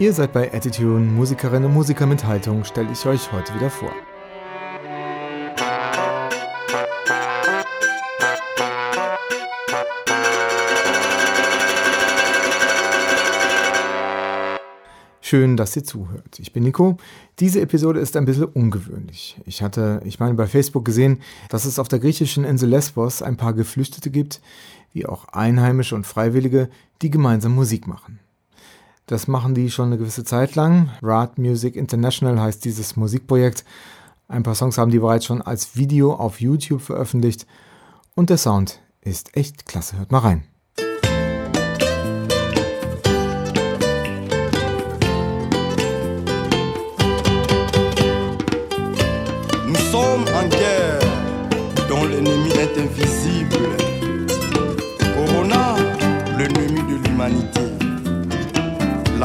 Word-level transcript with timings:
Ihr 0.00 0.14
seid 0.14 0.32
bei 0.32 0.50
Attitude, 0.50 0.98
Musikerinnen 0.98 1.66
und 1.66 1.74
Musiker 1.74 2.06
mit 2.06 2.24
Haltung, 2.24 2.64
stelle 2.64 2.90
ich 2.90 3.04
euch 3.04 3.30
heute 3.32 3.54
wieder 3.54 3.68
vor. 3.68 3.92
Schön, 15.20 15.58
dass 15.58 15.76
ihr 15.76 15.84
zuhört. 15.84 16.38
Ich 16.38 16.54
bin 16.54 16.62
Nico. 16.62 16.96
Diese 17.38 17.60
Episode 17.60 18.00
ist 18.00 18.16
ein 18.16 18.24
bisschen 18.24 18.44
ungewöhnlich. 18.44 19.38
Ich 19.44 19.60
hatte, 19.60 20.00
ich 20.06 20.18
meine, 20.18 20.32
bei 20.32 20.46
Facebook 20.46 20.86
gesehen, 20.86 21.20
dass 21.50 21.66
es 21.66 21.78
auf 21.78 21.88
der 21.88 21.98
griechischen 21.98 22.44
Insel 22.44 22.70
Lesbos 22.70 23.20
ein 23.20 23.36
paar 23.36 23.52
Geflüchtete 23.52 24.08
gibt, 24.08 24.40
wie 24.94 25.04
auch 25.04 25.26
Einheimische 25.26 25.94
und 25.94 26.06
Freiwillige, 26.06 26.70
die 27.02 27.10
gemeinsam 27.10 27.54
Musik 27.54 27.86
machen. 27.86 28.18
Das 29.06 29.26
machen 29.26 29.54
die 29.54 29.70
schon 29.70 29.86
eine 29.86 29.98
gewisse 29.98 30.24
Zeit 30.24 30.54
lang. 30.54 30.90
Rad 31.02 31.38
Music 31.38 31.76
International 31.76 32.40
heißt 32.40 32.64
dieses 32.64 32.96
Musikprojekt. 32.96 33.64
Ein 34.28 34.44
paar 34.44 34.54
Songs 34.54 34.78
haben 34.78 34.90
die 34.92 35.00
bereits 35.00 35.24
schon 35.24 35.42
als 35.42 35.76
Video 35.76 36.14
auf 36.14 36.40
YouTube 36.40 36.82
veröffentlicht 36.82 37.46
und 38.14 38.30
der 38.30 38.38
Sound 38.38 38.80
ist 39.00 39.36
echt 39.36 39.66
klasse. 39.66 39.98
Hört 39.98 40.12
mal 40.12 40.18
rein. 40.18 40.49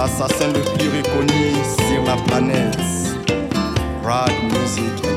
L'assassin 0.06 0.50
le 0.50 0.62
plus 0.78 0.90
reconnu 0.90 1.56
sur 1.88 2.04
la 2.04 2.16
planète. 2.28 2.78
Rad 4.04 4.32
Music 4.44 5.15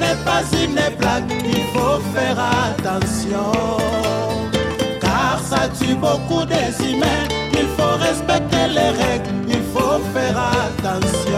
n'est 0.00 0.20
pas 0.24 0.42
une 0.64 0.96
blague, 0.98 1.30
il 1.44 1.62
faut 1.72 2.00
faire 2.14 2.38
attention. 2.38 3.52
Car 5.00 5.38
ça 5.50 5.68
tue 5.78 5.94
beaucoup 5.94 6.44
des 6.44 6.70
humains, 6.88 7.26
il 7.52 7.68
faut 7.76 7.96
respecter 7.98 8.66
les 8.68 8.90
règles 9.02 9.40
faut 9.72 10.00
faire 10.12 10.36
attention. 10.38 11.29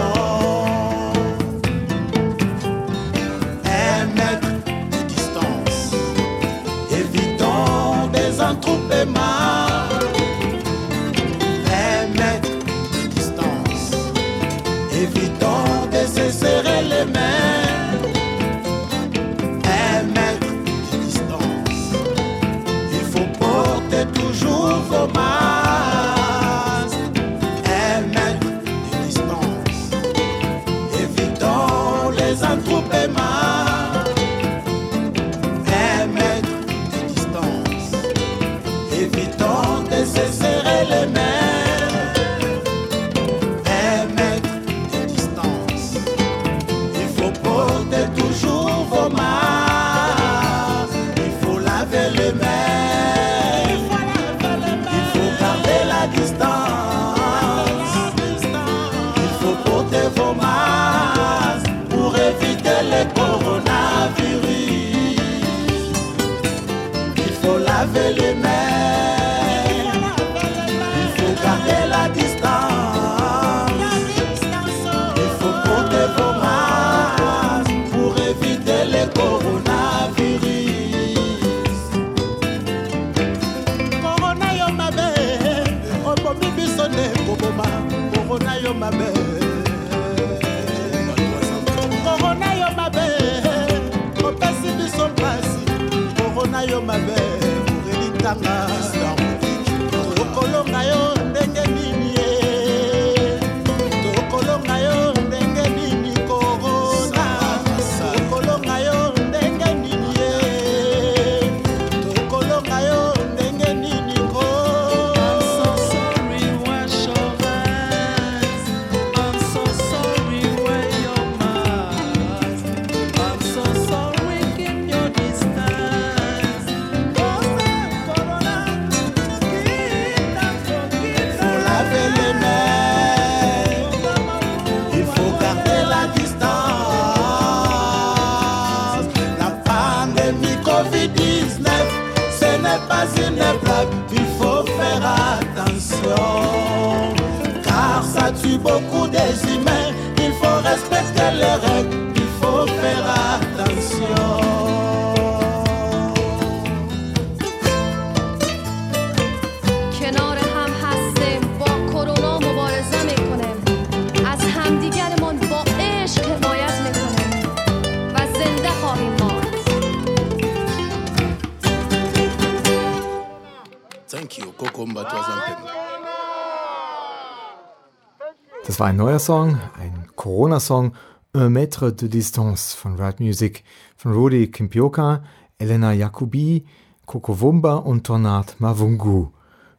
Neuer 179.13 179.19
Song, 179.19 179.59
ein 179.79 180.07
Corona-Song, 180.15 180.93
Un 181.35 181.49
Maître 181.51 181.91
de 181.91 182.07
Distance 182.07 182.75
von 182.75 182.95
Rad 182.95 183.19
Music, 183.19 183.63
von 183.95 184.11
Rudi 184.11 184.49
Kimpioka, 184.49 185.21
Elena 185.59 185.93
Jacobi, 185.93 186.65
Coco 187.05 187.39
Wumba 187.39 187.75
und 187.75 188.07
Tornad 188.07 188.55
Mavungu. 188.57 189.27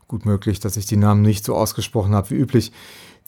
Gut 0.06 0.24
möglich, 0.24 0.60
dass 0.60 0.76
ich 0.76 0.86
die 0.86 0.96
Namen 0.96 1.22
nicht 1.22 1.44
so 1.44 1.56
ausgesprochen 1.56 2.14
habe 2.14 2.30
wie 2.30 2.36
üblich. 2.36 2.70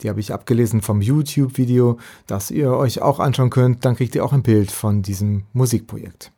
Die 0.01 0.09
habe 0.09 0.21
ich 0.21 0.33
abgelesen 0.33 0.81
vom 0.81 1.01
YouTube-Video, 1.01 1.99
das 2.29 2.53
ihr 2.53 2.71
euch 2.71 3.03
auch 3.03 3.19
anschauen 3.19 3.51
könnt. 3.51 3.85
Dann 3.85 3.97
kriegt 3.97 4.15
ihr 4.15 4.25
auch 4.25 4.33
ein 4.33 4.45
Bild 4.45 4.71
von 4.71 5.03
diesem 5.03 5.43
Musikprojekt. 5.55 6.31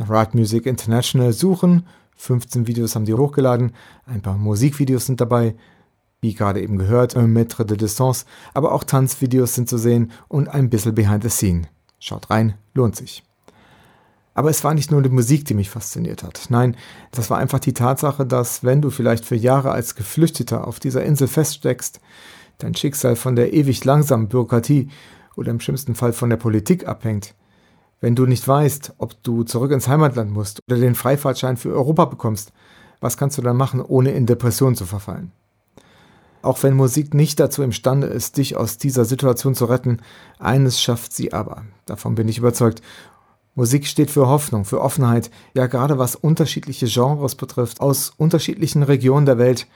Nach 0.00 0.10
Rad 0.10 0.34
Music 0.34 0.66
International 0.66 1.32
suchen. 1.32 1.86
15 2.16 2.66
Videos 2.66 2.96
haben 2.96 3.04
die 3.04 3.14
hochgeladen. 3.14 3.74
Ein 4.06 4.22
paar 4.22 4.36
Musikvideos 4.36 5.06
sind 5.06 5.20
dabei. 5.20 5.54
Wie 6.24 6.32
gerade 6.32 6.62
eben 6.62 6.78
gehört, 6.78 7.16
Un 7.16 7.34
Maître 7.34 7.64
de 7.64 7.76
Distance. 7.76 8.24
Aber 8.54 8.72
auch 8.72 8.82
Tanzvideos 8.82 9.54
sind 9.54 9.68
zu 9.68 9.76
sehen 9.76 10.10
und 10.26 10.48
ein 10.48 10.70
bisschen 10.70 10.94
Behind 10.94 11.22
the 11.22 11.28
Scene. 11.28 11.68
Schaut 11.98 12.30
rein, 12.30 12.54
lohnt 12.72 12.96
sich. 12.96 13.24
Aber 14.32 14.48
es 14.48 14.64
war 14.64 14.72
nicht 14.72 14.90
nur 14.90 15.02
die 15.02 15.10
Musik, 15.10 15.44
die 15.44 15.52
mich 15.52 15.68
fasziniert 15.68 16.22
hat. 16.22 16.46
Nein, 16.48 16.78
das 17.10 17.28
war 17.28 17.36
einfach 17.36 17.58
die 17.58 17.74
Tatsache, 17.74 18.24
dass 18.24 18.64
wenn 18.64 18.80
du 18.80 18.88
vielleicht 18.88 19.26
für 19.26 19.36
Jahre 19.36 19.72
als 19.72 19.96
Geflüchteter 19.96 20.66
auf 20.66 20.80
dieser 20.80 21.04
Insel 21.04 21.28
feststeckst, 21.28 22.00
dein 22.56 22.74
Schicksal 22.74 23.16
von 23.16 23.36
der 23.36 23.52
ewig 23.52 23.84
langsamen 23.84 24.28
Bürokratie 24.28 24.88
oder 25.36 25.50
im 25.50 25.60
schlimmsten 25.60 25.94
Fall 25.94 26.14
von 26.14 26.30
der 26.30 26.38
Politik 26.38 26.88
abhängt, 26.88 27.34
wenn 28.00 28.16
du 28.16 28.24
nicht 28.24 28.48
weißt, 28.48 28.94
ob 28.96 29.22
du 29.24 29.42
zurück 29.42 29.72
ins 29.72 29.88
Heimatland 29.88 30.30
musst 30.30 30.60
oder 30.66 30.78
den 30.78 30.94
Freifahrtschein 30.94 31.58
für 31.58 31.74
Europa 31.74 32.06
bekommst, 32.06 32.50
was 33.02 33.18
kannst 33.18 33.36
du 33.36 33.42
dann 33.42 33.58
machen, 33.58 33.82
ohne 33.82 34.12
in 34.12 34.24
Depression 34.24 34.74
zu 34.74 34.86
verfallen? 34.86 35.30
Auch 36.44 36.62
wenn 36.62 36.76
Musik 36.76 37.14
nicht 37.14 37.40
dazu 37.40 37.62
imstande 37.62 38.06
ist, 38.06 38.36
dich 38.36 38.54
aus 38.54 38.76
dieser 38.76 39.06
Situation 39.06 39.54
zu 39.54 39.64
retten, 39.64 40.00
eines 40.38 40.78
schafft 40.78 41.14
sie 41.14 41.32
aber. 41.32 41.64
Davon 41.86 42.16
bin 42.16 42.28
ich 42.28 42.36
überzeugt. 42.36 42.82
Musik 43.54 43.86
steht 43.86 44.10
für 44.10 44.28
Hoffnung, 44.28 44.66
für 44.66 44.82
Offenheit, 44.82 45.30
ja 45.54 45.68
gerade 45.68 45.96
was 45.96 46.16
unterschiedliche 46.16 46.84
Genres 46.86 47.34
betrifft, 47.34 47.80
aus 47.80 48.12
unterschiedlichen 48.18 48.82
Regionen 48.82 49.24
der 49.24 49.38
Welt, 49.38 49.66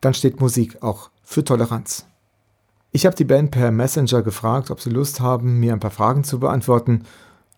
dann 0.00 0.14
steht 0.14 0.40
Musik 0.40 0.80
auch 0.80 1.10
für 1.24 1.42
Toleranz. 1.42 2.06
Ich 2.92 3.04
habe 3.04 3.16
die 3.16 3.24
Band 3.24 3.50
per 3.50 3.72
Messenger 3.72 4.22
gefragt, 4.22 4.70
ob 4.70 4.80
sie 4.80 4.90
Lust 4.90 5.18
haben, 5.18 5.58
mir 5.58 5.72
ein 5.72 5.80
paar 5.80 5.90
Fragen 5.90 6.22
zu 6.22 6.38
beantworten. 6.38 7.02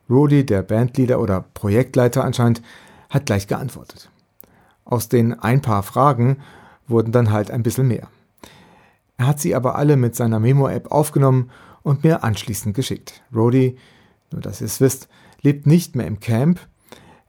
Rudy, 0.09 0.47
der 0.47 0.63
Bandleader 0.63 1.21
oder 1.21 1.45
Projektleiter 1.53 2.25
anscheinend, 2.25 2.63
hat 3.11 3.27
gleich 3.27 3.47
geantwortet. 3.47 4.09
Aus 4.87 5.11
den 5.11 5.39
ein 5.39 5.61
paar 5.61 5.83
Fragen 5.83 6.39
wurden 6.89 7.13
dann 7.13 7.31
halt 7.31 7.51
ein 7.51 7.63
bisschen 7.63 7.89
mehr. 7.89 8.09
Er 9.17 9.27
hat 9.27 9.41
sie 9.41 9.55
aber 9.55 9.77
alle 9.77 9.97
mit 9.97 10.17
seiner 10.17 10.41
Memo-App 10.41 10.91
aufgenommen 10.91 11.51
und 11.83 12.05
mir 12.05 12.25
anschließend 12.25 12.75
geschickt. 12.75 13.23
Rody, 13.35 13.77
nur 14.31 14.41
dass 14.41 14.61
ihr 14.61 14.67
es 14.67 14.81
wisst, 14.81 15.09
lebt 15.43 15.67
nicht 15.67 15.95
mehr 15.95 16.07
im 16.07 16.21
Camp. 16.21 16.61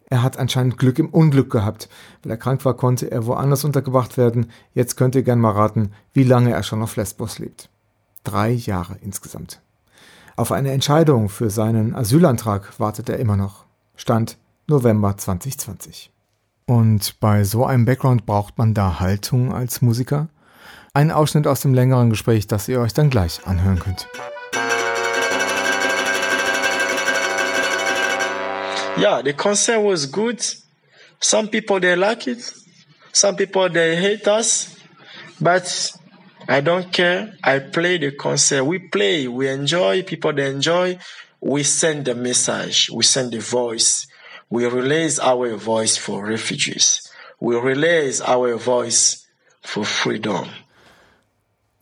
Er 0.07 0.23
hat 0.23 0.37
anscheinend 0.37 0.77
Glück 0.77 0.97
im 0.99 1.09
Unglück 1.09 1.51
gehabt. 1.51 1.89
Weil 2.23 2.31
er 2.31 2.37
krank 2.37 2.63
war, 2.65 2.75
konnte 2.75 3.11
er 3.11 3.25
woanders 3.25 3.63
untergebracht 3.63 4.17
werden. 4.17 4.51
Jetzt 4.73 4.95
könnt 4.97 5.15
ihr 5.15 5.23
gern 5.23 5.39
mal 5.39 5.51
raten, 5.51 5.91
wie 6.13 6.23
lange 6.23 6.51
er 6.51 6.63
schon 6.63 6.81
auf 6.81 6.95
Lesbos 6.95 7.39
lebt. 7.39 7.69
Drei 8.23 8.51
Jahre 8.51 8.97
insgesamt. 9.01 9.61
Auf 10.35 10.51
eine 10.51 10.71
Entscheidung 10.71 11.29
für 11.29 11.49
seinen 11.49 11.95
Asylantrag 11.95 12.79
wartet 12.79 13.09
er 13.09 13.19
immer 13.19 13.37
noch. 13.37 13.65
Stand 13.95 14.37
November 14.67 15.15
2020. 15.15 16.11
Und 16.65 17.19
bei 17.19 17.43
so 17.43 17.65
einem 17.65 17.85
Background 17.85 18.25
braucht 18.25 18.57
man 18.57 18.73
da 18.73 18.99
Haltung 18.99 19.53
als 19.53 19.81
Musiker? 19.81 20.27
Ein 20.95 21.11
Ausschnitt 21.11 21.45
aus 21.45 21.59
dem 21.59 21.73
längeren 21.73 22.09
Gespräch, 22.09 22.47
das 22.47 22.69
ihr 22.69 22.79
euch 22.79 22.93
dann 22.93 23.09
gleich 23.09 23.45
anhören 23.45 23.79
könnt. 23.79 24.07
Yeah, 28.97 29.21
the 29.21 29.33
concert 29.33 29.83
was 29.83 30.09
good. 30.09 30.41
Some 31.19 31.49
people 31.49 31.81
they 31.81 31.95
like 31.95 32.27
it. 32.27 32.39
Some 33.11 33.35
people 33.35 33.69
they 33.69 33.97
hate 33.97 34.25
us. 34.25 34.69
But 35.41 35.65
I 36.47 36.61
don't 36.61 36.89
care. 36.93 37.33
I 37.43 37.59
play 37.59 37.97
the 37.97 38.11
concert. 38.15 38.63
We 38.63 38.79
play. 38.79 39.27
We 39.27 39.49
enjoy. 39.49 40.03
People 40.03 40.31
they 40.33 40.49
enjoy. 40.49 40.97
We 41.41 41.63
send 41.63 42.05
the 42.05 42.15
message. 42.15 42.89
We 42.89 43.03
send 43.03 43.33
the 43.33 43.41
voice. 43.41 44.07
We 44.49 44.65
release 44.65 45.19
our 45.19 45.57
voice 45.57 45.97
for 45.97 46.25
refugees. 46.25 47.01
We 47.41 47.57
release 47.57 48.21
our 48.21 48.55
voice 48.55 49.27
for 49.61 49.83
freedom. 49.83 50.47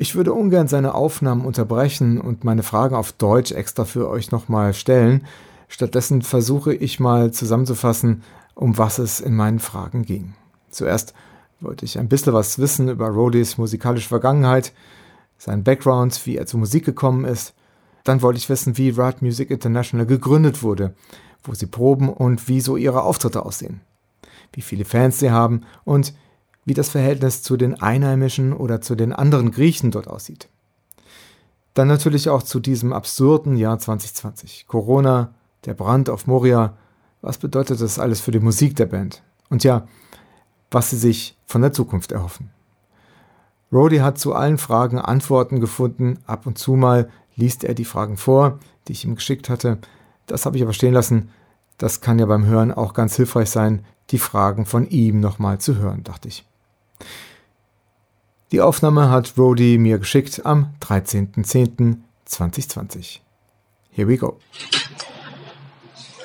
Ich 0.03 0.15
würde 0.15 0.33
ungern 0.33 0.67
seine 0.67 0.95
Aufnahmen 0.95 1.45
unterbrechen 1.45 2.19
und 2.19 2.44
meine 2.44 2.61
Fragen 2.61 2.94
auf 2.94 3.13
Deutsch 3.13 3.53
extra 3.53 3.85
für 3.85 4.09
euch 4.09 4.31
nochmal 4.31 4.73
stellen. 4.73 5.25
Stattdessen 5.69 6.23
versuche 6.23 6.73
ich 6.73 7.00
mal 7.00 7.31
zusammenzufassen, 7.31 8.21
um 8.53 8.77
was 8.77 9.00
es 9.00 9.21
in 9.21 9.33
meinen 9.33 9.59
Fragen 9.59 10.03
ging. 10.03 10.33
Zuerst 10.69 11.13
wollte 11.61 11.85
ich 11.85 11.97
ein 11.97 12.09
bisschen 12.09 12.33
was 12.33 12.59
wissen 12.59 12.89
über 12.89 13.07
Rodys 13.07 13.57
musikalische 13.57 14.09
Vergangenheit, 14.09 14.73
seinen 15.38 15.63
Background, 15.63 16.25
wie 16.25 16.35
er 16.35 16.47
zur 16.47 16.59
Musik 16.59 16.83
gekommen 16.83 17.23
ist. 17.23 17.53
Dann 18.03 18.21
wollte 18.21 18.39
ich 18.39 18.50
wissen, 18.50 18.77
wie 18.77 18.89
Rad 18.89 19.21
Music 19.21 19.51
International 19.51 20.05
gegründet 20.05 20.63
wurde, 20.63 20.95
wo 21.45 21.53
sie 21.53 21.67
proben 21.67 22.09
und 22.09 22.50
wie 22.50 22.59
so 22.59 22.75
ihre 22.75 23.03
Auftritte 23.03 23.45
aussehen, 23.45 23.79
wie 24.51 24.61
viele 24.61 24.83
Fans 24.83 25.19
sie 25.19 25.31
haben 25.31 25.61
und 25.85 26.13
wie 26.65 26.74
das 26.74 26.89
Verhältnis 26.89 27.42
zu 27.42 27.57
den 27.57 27.81
Einheimischen 27.81 28.54
oder 28.54 28.81
zu 28.81 28.95
den 28.95 29.13
anderen 29.13 29.51
Griechen 29.51 29.92
dort 29.92 30.07
aussieht. 30.07 30.50
Dann 31.74 31.88
natürlich 31.88 32.30
auch 32.30 32.44
zu 32.44 32.60
diesem 32.60 32.94
absurden 32.94 33.56
Jahr 33.56 33.80
2020. 33.80 34.68
Corona, 34.68 35.33
der 35.65 35.74
Brand 35.74 36.10
auf 36.10 36.27
Moria. 36.27 36.77
Was 37.21 37.38
bedeutet 37.38 37.81
das 37.81 38.00
alles 38.00 38.21
für 38.21 38.31
die 38.31 38.39
Musik 38.39 38.75
der 38.75 38.86
Band? 38.86 39.24
Und 39.50 39.63
ja, 39.63 39.88
was 40.69 40.89
sie 40.89 40.98
sich 40.98 41.38
von 41.45 41.62
der 41.62 41.74
Zukunft 41.74 42.12
erhoffen. 42.12 42.50
Rody 43.71 43.98
hat 43.98 44.19
zu 44.19 44.33
allen 44.33 44.60
Fragen 44.60 45.00
Antworten 45.00 45.60
gefunden. 45.60 46.20
Ab 46.27 46.46
und 46.46 46.60
zu 46.60 46.74
mal 46.74 47.10
liest 47.36 47.63
er 47.63 47.74
die 47.74 47.86
Fragen 47.86 48.17
vor, 48.17 48.60
die 48.88 48.91
ich 48.91 49.03
ihm 49.03 49.15
geschickt 49.15 49.50
hatte. 49.50 49.79
Das 50.27 50.46
habe 50.46 50.58
ich 50.58 50.63
aber 50.63 50.74
stehen 50.74 50.93
lassen. 50.93 51.29
Das 51.77 52.01
kann 52.01 52.20
ja 52.20 52.27
beim 52.27 52.46
Hören 52.46 52.72
auch 52.72 52.93
ganz 52.93 53.15
hilfreich 53.15 53.50
sein, 53.50 53.84
die 54.12 54.20
Fragen 54.20 54.65
von 54.65 54.88
ihm 54.88 55.20
nochmal 55.20 55.60
zu 55.60 55.77
hören, 55.77 56.03
dachte 56.03 56.27
ich. 56.27 56.46
Die 58.51 58.62
Aufnahme 58.62 59.10
hat 59.10 59.33
Rody 59.38 59.77
mir 59.77 59.98
geschickt 59.98 60.45
am 60.45 60.74
13.10.2020. 60.81 63.19
Here 63.91 64.07
we 64.07 64.17
go. 64.17 64.39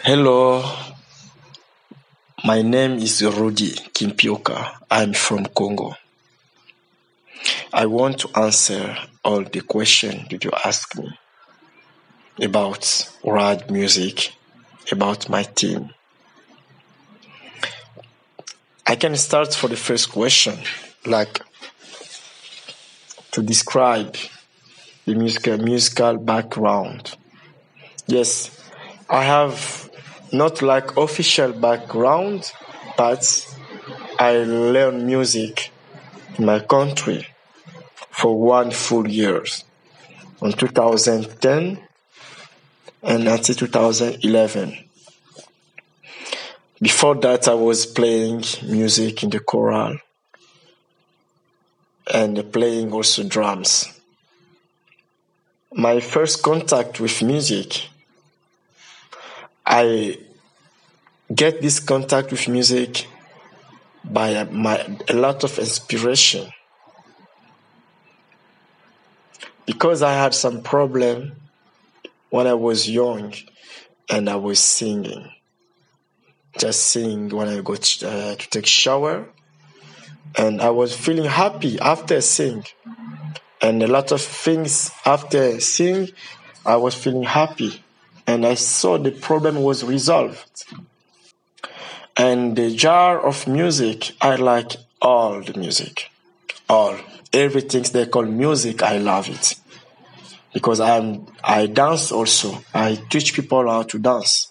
Hello, 0.03 0.65
my 2.45 2.63
name 2.63 2.99
is 2.99 3.23
Rudy 3.23 3.75
Kimpioka. 3.95 4.73
I'm 4.91 5.13
from 5.13 5.47
Congo. 5.55 5.95
I 7.73 7.87
want 7.87 8.19
to 8.21 8.29
answer 8.35 8.97
all 9.23 9.45
the 9.45 9.61
questions 9.61 10.29
that 10.31 10.45
you 10.45 10.51
ask 10.65 10.97
me 10.97 11.11
about 12.43 13.11
rad 13.25 13.71
music, 13.71 14.33
about 14.91 15.29
my 15.29 15.43
team. 15.43 15.91
I 18.91 18.97
can 18.97 19.15
start 19.17 19.53
for 19.53 19.69
the 19.69 19.77
first 19.77 20.11
question, 20.11 20.59
like 21.05 21.43
to 23.33 23.43
describe 23.43 24.17
the 25.05 25.15
musical 25.15 25.59
musical 25.59 26.17
background. 26.17 27.15
Yes, 28.07 28.59
I 29.11 29.25
have 29.25 29.91
not 30.33 30.63
like 30.63 30.97
official 30.97 31.53
background, 31.53 32.51
but 32.97 33.23
I 34.19 34.39
learn 34.39 35.05
music 35.05 35.71
in 36.39 36.47
my 36.47 36.61
country 36.61 37.27
for 38.09 38.41
one 38.41 38.71
full 38.71 39.07
year 39.07 39.45
in 40.41 40.53
2010 40.53 41.79
and 43.03 43.29
until 43.29 43.55
2011. 43.55 44.88
Before 46.81 47.17
that, 47.17 47.49
I 47.49 47.55
was 47.55 47.87
playing 47.87 48.45
music 48.63 49.25
in 49.25 49.31
the 49.31 49.41
choral 49.41 49.99
and 52.15 52.53
playing 52.53 52.93
also 52.93 53.25
drums. 53.25 53.89
My 55.75 55.99
first 55.99 56.41
contact 56.41 57.01
with 57.01 57.21
music, 57.21 57.89
I 59.67 60.19
get 61.35 61.61
this 61.61 61.81
contact 61.81 62.31
with 62.31 62.47
music 62.47 63.09
by 64.05 64.45
my, 64.45 64.79
a 65.09 65.15
lot 65.15 65.43
of 65.43 65.59
inspiration. 65.59 66.53
Because 69.67 70.03
I 70.03 70.13
had 70.13 70.33
some 70.33 70.63
problem 70.63 71.33
when 72.31 72.47
I 72.47 72.55
was 72.55 72.89
young 72.89 73.35
and 74.09 74.31
I 74.31 74.37
was 74.37 74.61
singing. 74.61 75.29
Just 76.57 76.87
sing 76.87 77.29
when 77.29 77.49
I 77.49 77.61
go 77.61 77.75
to, 77.75 78.09
uh, 78.09 78.35
to 78.35 78.51
take 78.51 78.67
shower 78.67 79.29
and 80.37 80.61
I 80.61 80.71
was 80.71 80.95
feeling 80.95 81.25
happy 81.25 81.79
after 81.81 82.21
sing. 82.21 82.65
And 83.61 83.83
a 83.83 83.89
lot 83.89 84.13
of 84.13 84.21
things 84.21 84.91
after 85.05 85.59
seeing, 85.61 86.11
I 86.65 86.77
was 86.77 86.95
feeling 86.95 87.25
happy. 87.25 87.83
And 88.27 88.47
I 88.47 88.55
saw 88.55 88.99
the 88.99 89.11
problem 89.11 89.63
was 89.63 89.83
resolved. 89.85 90.65
And 92.17 92.57
the 92.57 92.75
jar 92.75 93.21
of 93.21 93.47
music, 93.49 94.13
I 94.21 94.37
like 94.37 94.77
all 95.01 95.41
the 95.43 95.59
music. 95.59 96.11
All. 96.69 96.97
Everything 97.33 97.83
they 97.93 98.07
call 98.07 98.25
music, 98.25 98.83
I 98.83 98.99
love 98.99 99.29
it. 99.29 99.55
Because 100.53 100.81
I'm 100.81 101.27
I 101.43 101.67
dance 101.67 102.13
also. 102.13 102.63
I 102.75 102.99
teach 103.11 103.35
people 103.35 103.69
how 103.69 103.83
to 103.83 103.99
dance. 103.99 104.48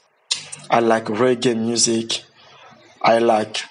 I 0.70 0.80
like 0.80 1.06
reggae 1.06 1.56
music. 1.56 2.24
I 3.02 3.20
like 3.20 3.64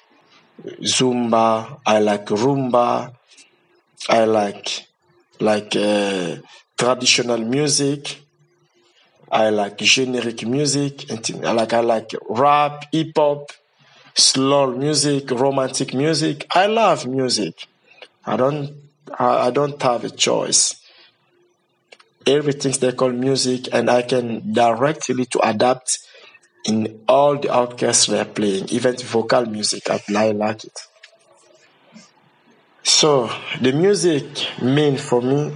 zumba. 0.80 1.78
I 1.84 1.98
like 1.98 2.26
rumba. 2.26 3.12
I 4.08 4.24
like 4.24 4.86
like 5.40 5.76
uh, 5.76 6.36
traditional 6.78 7.38
music. 7.38 8.20
I 9.30 9.50
like 9.50 9.76
generic 9.78 10.46
music. 10.46 11.10
I 11.44 11.52
like 11.52 11.72
I 11.74 11.80
like 11.80 12.12
rap, 12.30 12.84
hip 12.92 13.12
hop, 13.16 13.50
slow 14.14 14.74
music, 14.74 15.30
romantic 15.30 15.92
music. 15.92 16.46
I 16.54 16.66
love 16.66 17.06
music. 17.06 17.66
I 18.24 18.36
don't 18.36 18.70
I, 19.18 19.48
I 19.48 19.50
don't 19.50 19.80
have 19.82 20.04
a 20.04 20.10
choice. 20.10 20.80
Everything 22.26 22.72
they 22.80 22.92
call 22.92 23.10
music, 23.10 23.68
and 23.72 23.88
I 23.90 24.02
can 24.02 24.52
directly 24.52 25.26
to 25.26 25.48
adapt 25.48 25.98
in 26.66 27.00
all 27.08 27.38
the 27.38 27.56
orchestras 27.56 28.06
they're 28.06 28.24
playing, 28.24 28.68
even 28.70 28.96
vocal 28.96 29.46
music. 29.46 29.88
I, 29.90 30.32
like 30.32 30.64
it. 30.64 30.78
So 32.82 33.30
the 33.60 33.72
music 33.72 34.24
mean 34.62 34.96
for 34.96 35.20
me 35.20 35.52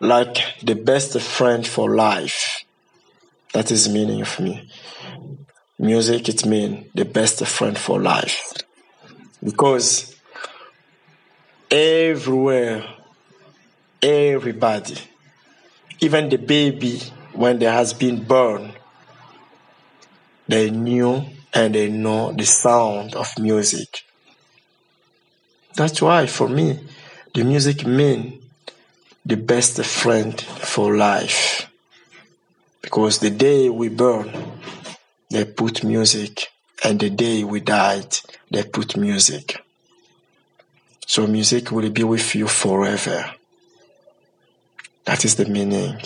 like 0.00 0.36
the 0.62 0.74
best 0.74 1.20
friend 1.20 1.66
for 1.66 1.94
life. 1.94 2.64
That 3.52 3.70
is 3.70 3.88
meaning 3.88 4.24
for 4.24 4.42
me. 4.42 4.70
Music 5.78 6.28
it 6.28 6.44
mean 6.46 6.90
the 6.94 7.04
best 7.04 7.44
friend 7.46 7.76
for 7.76 8.00
life. 8.00 8.52
Because 9.42 10.14
everywhere, 11.70 12.84
everybody, 14.02 14.98
even 16.00 16.28
the 16.28 16.36
baby 16.36 17.00
when 17.32 17.58
there 17.58 17.72
has 17.72 17.92
been 17.92 18.24
born, 18.24 18.72
they 20.48 20.70
knew 20.70 21.24
and 21.52 21.74
they 21.74 21.88
know 21.88 22.32
the 22.32 22.44
sound 22.44 23.14
of 23.14 23.38
music. 23.38 24.02
That's 25.74 26.02
why 26.02 26.26
for 26.26 26.48
me, 26.48 26.80
the 27.34 27.44
music 27.44 27.86
mean 27.86 28.42
the 29.24 29.36
best 29.36 29.84
friend 29.84 30.40
for 30.40 30.96
life. 30.96 31.70
Because 32.82 33.18
the 33.18 33.30
day 33.30 33.68
we 33.68 33.88
burn, 33.88 34.30
they 35.30 35.44
put 35.44 35.84
music, 35.84 36.48
and 36.82 36.98
the 36.98 37.10
day 37.10 37.44
we 37.44 37.60
died, 37.60 38.16
they 38.50 38.62
put 38.64 38.96
music. 38.96 39.62
So 41.06 41.26
music 41.26 41.70
will 41.70 41.90
be 41.90 42.04
with 42.04 42.34
you 42.34 42.48
forever. 42.48 43.34
That 45.04 45.24
is 45.24 45.36
the 45.36 45.46
meaning 45.46 45.98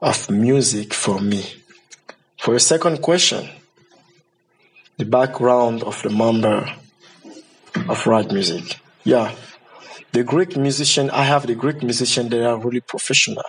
of 0.00 0.30
music 0.30 0.94
for 0.94 1.20
me. 1.20 1.55
For 2.38 2.54
a 2.54 2.60
second 2.60 3.02
question, 3.02 3.48
the 4.98 5.04
background 5.04 5.82
of 5.82 6.02
the 6.02 6.10
member 6.10 6.72
of 7.88 8.06
rad 8.06 8.32
music. 8.32 8.80
Yeah, 9.04 9.34
the 10.12 10.24
Greek 10.24 10.56
musician, 10.56 11.10
I 11.10 11.24
have 11.24 11.46
the 11.46 11.54
Greek 11.54 11.82
musician 11.82 12.28
that 12.30 12.46
are 12.46 12.58
really 12.58 12.80
professional. 12.80 13.44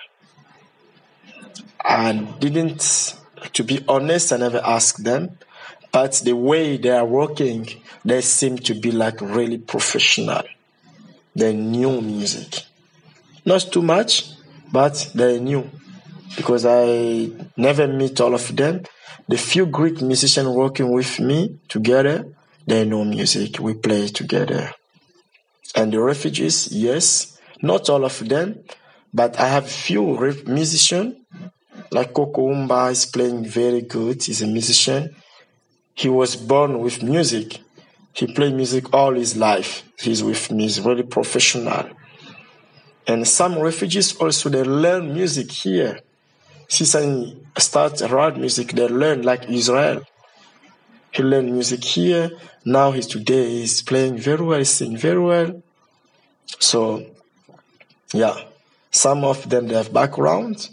And 1.87 2.39
didn't, 2.39 3.15
to 3.53 3.63
be 3.63 3.83
honest, 3.87 4.33
I 4.33 4.37
never 4.37 4.61
asked 4.63 5.03
them, 5.03 5.37
but 5.91 6.21
the 6.25 6.35
way 6.35 6.77
they 6.77 6.89
are 6.89 7.05
working, 7.05 7.67
they 8.03 8.21
seem 8.21 8.57
to 8.57 8.73
be 8.73 8.91
like 8.91 9.21
really 9.21 9.57
professional. 9.57 10.43
They 11.35 11.53
knew 11.53 12.01
music. 12.01 12.63
Not 13.45 13.61
too 13.71 13.81
much, 13.81 14.29
but 14.71 15.09
they 15.15 15.39
knew. 15.39 15.69
Because 16.35 16.65
I 16.65 17.31
never 17.55 17.87
meet 17.87 18.19
all 18.21 18.33
of 18.33 18.55
them. 18.55 18.83
The 19.27 19.37
few 19.37 19.65
Greek 19.65 20.01
musicians 20.01 20.47
working 20.47 20.91
with 20.91 21.19
me 21.19 21.59
together, 21.67 22.25
they 22.65 22.85
know 22.85 23.03
music. 23.03 23.59
We 23.59 23.73
play 23.73 24.07
together. 24.07 24.73
And 25.75 25.93
the 25.93 26.01
refugees, 26.01 26.71
yes, 26.71 27.37
not 27.61 27.89
all 27.89 28.05
of 28.05 28.27
them, 28.27 28.63
but 29.13 29.39
I 29.39 29.47
have 29.47 29.65
a 29.65 29.69
few 29.69 30.03
musicians. 30.45 31.15
Like 31.91 32.13
Coco 32.13 32.53
Umba 32.53 32.91
is 32.91 33.05
playing 33.05 33.45
very 33.45 33.81
good. 33.81 34.23
He's 34.23 34.41
a 34.41 34.47
musician. 34.47 35.15
He 35.93 36.09
was 36.09 36.35
born 36.35 36.79
with 36.79 37.01
music. 37.01 37.59
He 38.13 38.27
played 38.27 38.53
music 38.53 38.93
all 38.93 39.13
his 39.13 39.37
life. 39.37 39.83
He's 39.99 40.23
with 40.23 40.51
me. 40.51 40.63
He's 40.63 40.81
really 40.81 41.03
professional. 41.03 41.89
And 43.07 43.27
some 43.27 43.59
refugees 43.59 44.15
also 44.17 44.49
they 44.49 44.63
learn 44.63 45.13
music 45.13 45.51
here. 45.51 45.99
Since 46.69 46.95
I 46.95 47.33
start 47.59 48.01
rad 48.01 48.37
music, 48.37 48.73
they 48.73 48.87
learn 48.87 49.21
like 49.21 49.49
Israel. 49.49 50.01
He 51.11 51.23
learned 51.23 51.53
music 51.53 51.83
here. 51.83 52.31
Now 52.65 52.91
he's 52.91 53.07
today 53.07 53.49
he's 53.59 53.81
playing 53.81 54.17
very 54.17 54.43
well, 54.43 54.65
sing 54.65 54.97
very 54.97 55.21
well. 55.21 55.63
So 56.59 57.05
yeah, 58.13 58.35
some 58.91 59.23
of 59.23 59.49
them 59.49 59.67
they 59.67 59.75
have 59.75 59.93
background. 59.93 60.69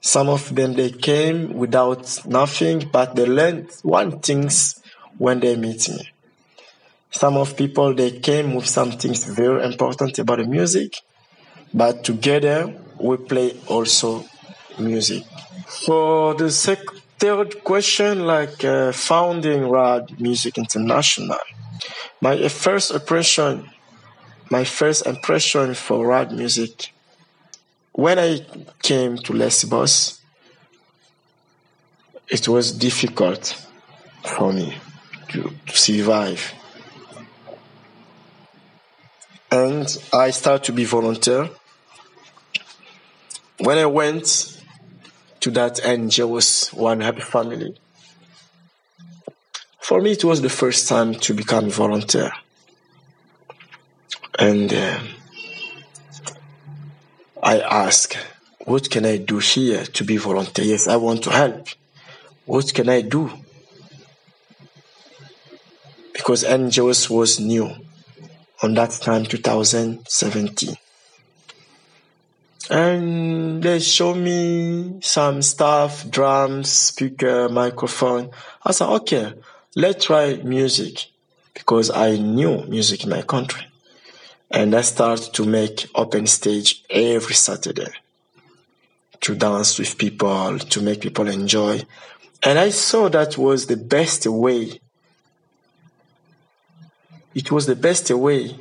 Some 0.00 0.28
of 0.28 0.54
them 0.54 0.72
they 0.72 0.90
came 0.90 1.52
without 1.52 2.26
nothing, 2.26 2.88
but 2.90 3.14
they 3.14 3.26
learned 3.26 3.70
one 3.82 4.20
things 4.20 4.80
when 5.18 5.40
they 5.40 5.56
meet 5.56 5.88
me. 5.88 6.08
Some 7.10 7.36
of 7.36 7.56
people 7.56 7.94
they 7.94 8.12
came 8.20 8.54
with 8.54 8.66
some 8.66 8.92
things 8.92 9.24
very 9.24 9.64
important 9.64 10.18
about 10.18 10.38
the 10.38 10.46
music, 10.46 10.94
but 11.74 12.04
together 12.04 12.74
we 12.98 13.18
play 13.18 13.54
also 13.68 14.24
music. 14.78 15.24
For 15.66 16.34
the 16.34 16.50
sec- 16.50 16.94
third 17.18 17.64
question, 17.64 18.26
like 18.26 18.64
uh, 18.64 18.92
founding 18.92 19.68
Rad 19.68 20.20
Music 20.20 20.58
International, 20.58 21.38
my 22.20 22.48
first 22.48 22.90
impression, 22.90 23.70
my 24.50 24.64
first 24.64 25.06
impression 25.06 25.74
for 25.74 26.06
Rad 26.06 26.32
Music, 26.32 26.92
when 27.92 28.18
I 28.18 28.44
came 28.82 29.16
to 29.18 29.32
Lesbos, 29.32 30.20
it 32.28 32.48
was 32.48 32.72
difficult 32.72 33.62
for 34.24 34.52
me 34.52 34.76
to, 35.28 35.52
to 35.66 35.76
survive. 35.76 36.52
And 39.50 39.86
I 40.12 40.30
started 40.30 40.64
to 40.64 40.72
be 40.72 40.84
volunteer. 40.84 41.48
When 43.58 43.78
I 43.78 43.86
went 43.86 44.55
to 45.46 45.52
that 45.52 45.76
NGO's 45.76 46.70
One 46.70 47.00
Happy 47.02 47.20
Family, 47.20 47.78
for 49.78 50.00
me 50.00 50.10
it 50.10 50.24
was 50.24 50.42
the 50.42 50.48
first 50.48 50.88
time 50.88 51.14
to 51.14 51.34
become 51.34 51.70
volunteer. 51.70 52.32
And 54.40 54.74
uh, 54.74 54.98
I 57.40 57.60
asked, 57.60 58.18
what 58.64 58.90
can 58.90 59.06
I 59.06 59.18
do 59.18 59.38
here 59.38 59.84
to 59.84 60.02
be 60.02 60.16
volunteer? 60.16 60.64
Yes, 60.64 60.88
I 60.88 60.96
want 60.96 61.22
to 61.22 61.30
help. 61.30 61.68
What 62.44 62.74
can 62.74 62.88
I 62.88 63.02
do? 63.02 63.30
Because 66.12 66.42
NGOs 66.42 67.08
was 67.08 67.38
new 67.38 67.70
on 68.64 68.74
that 68.74 68.90
time, 69.00 69.24
2017. 69.24 70.76
And 72.68 73.62
they 73.62 73.78
show 73.78 74.14
me 74.14 74.98
some 75.00 75.40
stuff, 75.42 76.08
drums, 76.10 76.70
speaker, 76.70 77.48
microphone. 77.48 78.30
I 78.64 78.72
said, 78.72 78.88
okay, 78.88 79.34
let's 79.76 80.04
try 80.04 80.36
music 80.36 81.06
because 81.54 81.90
I 81.90 82.16
knew 82.16 82.64
music 82.64 83.04
in 83.04 83.10
my 83.10 83.22
country. 83.22 83.66
And 84.50 84.74
I 84.74 84.80
started 84.80 85.32
to 85.34 85.44
make 85.44 85.86
open 85.94 86.26
stage 86.26 86.84
every 86.90 87.34
Saturday 87.34 87.92
to 89.20 89.34
dance 89.34 89.78
with 89.78 89.96
people, 89.96 90.58
to 90.58 90.80
make 90.82 91.00
people 91.00 91.28
enjoy. 91.28 91.82
And 92.42 92.58
I 92.58 92.70
saw 92.70 93.08
that 93.08 93.38
was 93.38 93.66
the 93.66 93.76
best 93.76 94.26
way. 94.26 94.80
It 97.34 97.50
was 97.50 97.66
the 97.66 97.76
best 97.76 98.10
way 98.10 98.56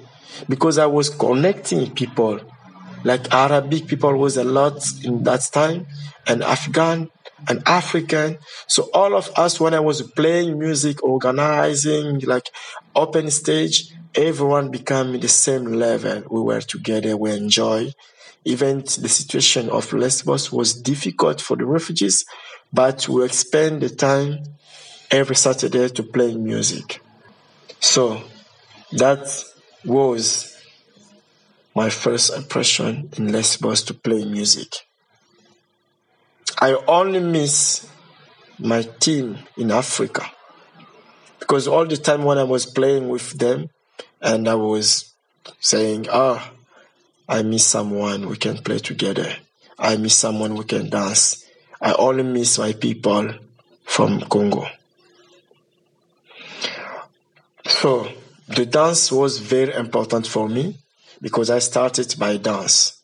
because 0.48 0.78
I 0.78 0.86
was 0.86 1.10
connecting 1.10 1.92
people. 1.92 2.40
Like 3.06 3.32
Arabic 3.32 3.86
people 3.86 4.18
was 4.18 4.36
a 4.36 4.44
lot 4.44 4.84
in 5.04 5.24
that 5.24 5.48
time, 5.54 5.86
and 6.28 6.44
Afghan 6.44 7.12
and 7.48 7.62
African. 7.68 8.40
So 8.68 8.90
all 8.94 9.16
of 9.16 9.30
us, 9.38 9.60
when 9.60 9.76
I 9.76 9.80
was 9.80 10.02
playing 10.02 10.58
music, 10.58 11.04
organizing 11.04 12.20
like 12.22 12.50
open 12.96 13.30
stage, 13.30 13.94
everyone 14.16 14.72
became 14.72 15.20
the 15.20 15.28
same 15.28 15.66
level. 15.66 16.24
We 16.32 16.42
were 16.42 16.62
together, 16.62 17.16
we 17.16 17.32
enjoy. 17.32 17.94
Even 18.44 18.80
the 18.80 19.10
situation 19.10 19.70
of 19.70 19.94
Lesbos 19.94 20.52
was 20.52 20.74
difficult 20.74 21.42
for 21.42 21.56
the 21.56 21.66
refugees, 21.66 22.26
but 22.74 23.08
we 23.08 23.28
spend 23.30 23.82
the 23.82 23.90
time 23.90 24.40
every 25.12 25.36
Saturday 25.36 25.90
to 25.90 26.04
play 26.04 26.36
music. 26.36 27.02
So 27.80 28.24
that 28.94 29.44
was 29.84 30.55
my 31.76 31.90
first 31.90 32.34
impression 32.34 33.10
in 33.18 33.34
Lesbos 33.34 33.84
to 33.84 33.94
play 33.94 34.24
music. 34.24 34.88
I 36.60 36.74
only 36.88 37.20
miss 37.20 37.86
my 38.58 38.84
team 38.84 39.38
in 39.58 39.72
Africa 39.72 40.32
because 41.40 41.68
all 41.68 41.86
the 41.86 41.98
time 41.98 42.24
when 42.24 42.38
I 42.38 42.44
was 42.44 42.66
playing 42.66 43.10
with 43.10 43.38
them 43.38 43.70
and 44.22 44.48
I 44.48 44.56
was 44.56 45.14
saying, 45.60 46.08
ah, 46.10 46.50
I 47.28 47.44
miss 47.44 47.66
someone 47.68 48.30
we 48.30 48.38
can 48.38 48.58
play 48.60 48.80
together. 48.80 49.36
I 49.78 49.98
miss 49.98 50.16
someone 50.16 50.56
we 50.56 50.64
can 50.64 50.90
dance. 50.90 51.46
I 51.82 51.94
only 51.94 52.24
miss 52.24 52.58
my 52.58 52.72
people 52.72 53.34
from 53.84 54.22
Congo. 54.22 54.66
So 57.66 58.08
the 58.48 58.66
dance 58.66 59.12
was 59.12 59.40
very 59.40 59.74
important 59.74 60.26
for 60.26 60.48
me 60.48 60.78
because 61.22 61.50
I 61.50 61.60
started 61.60 62.16
by 62.18 62.38
dance. 62.38 63.02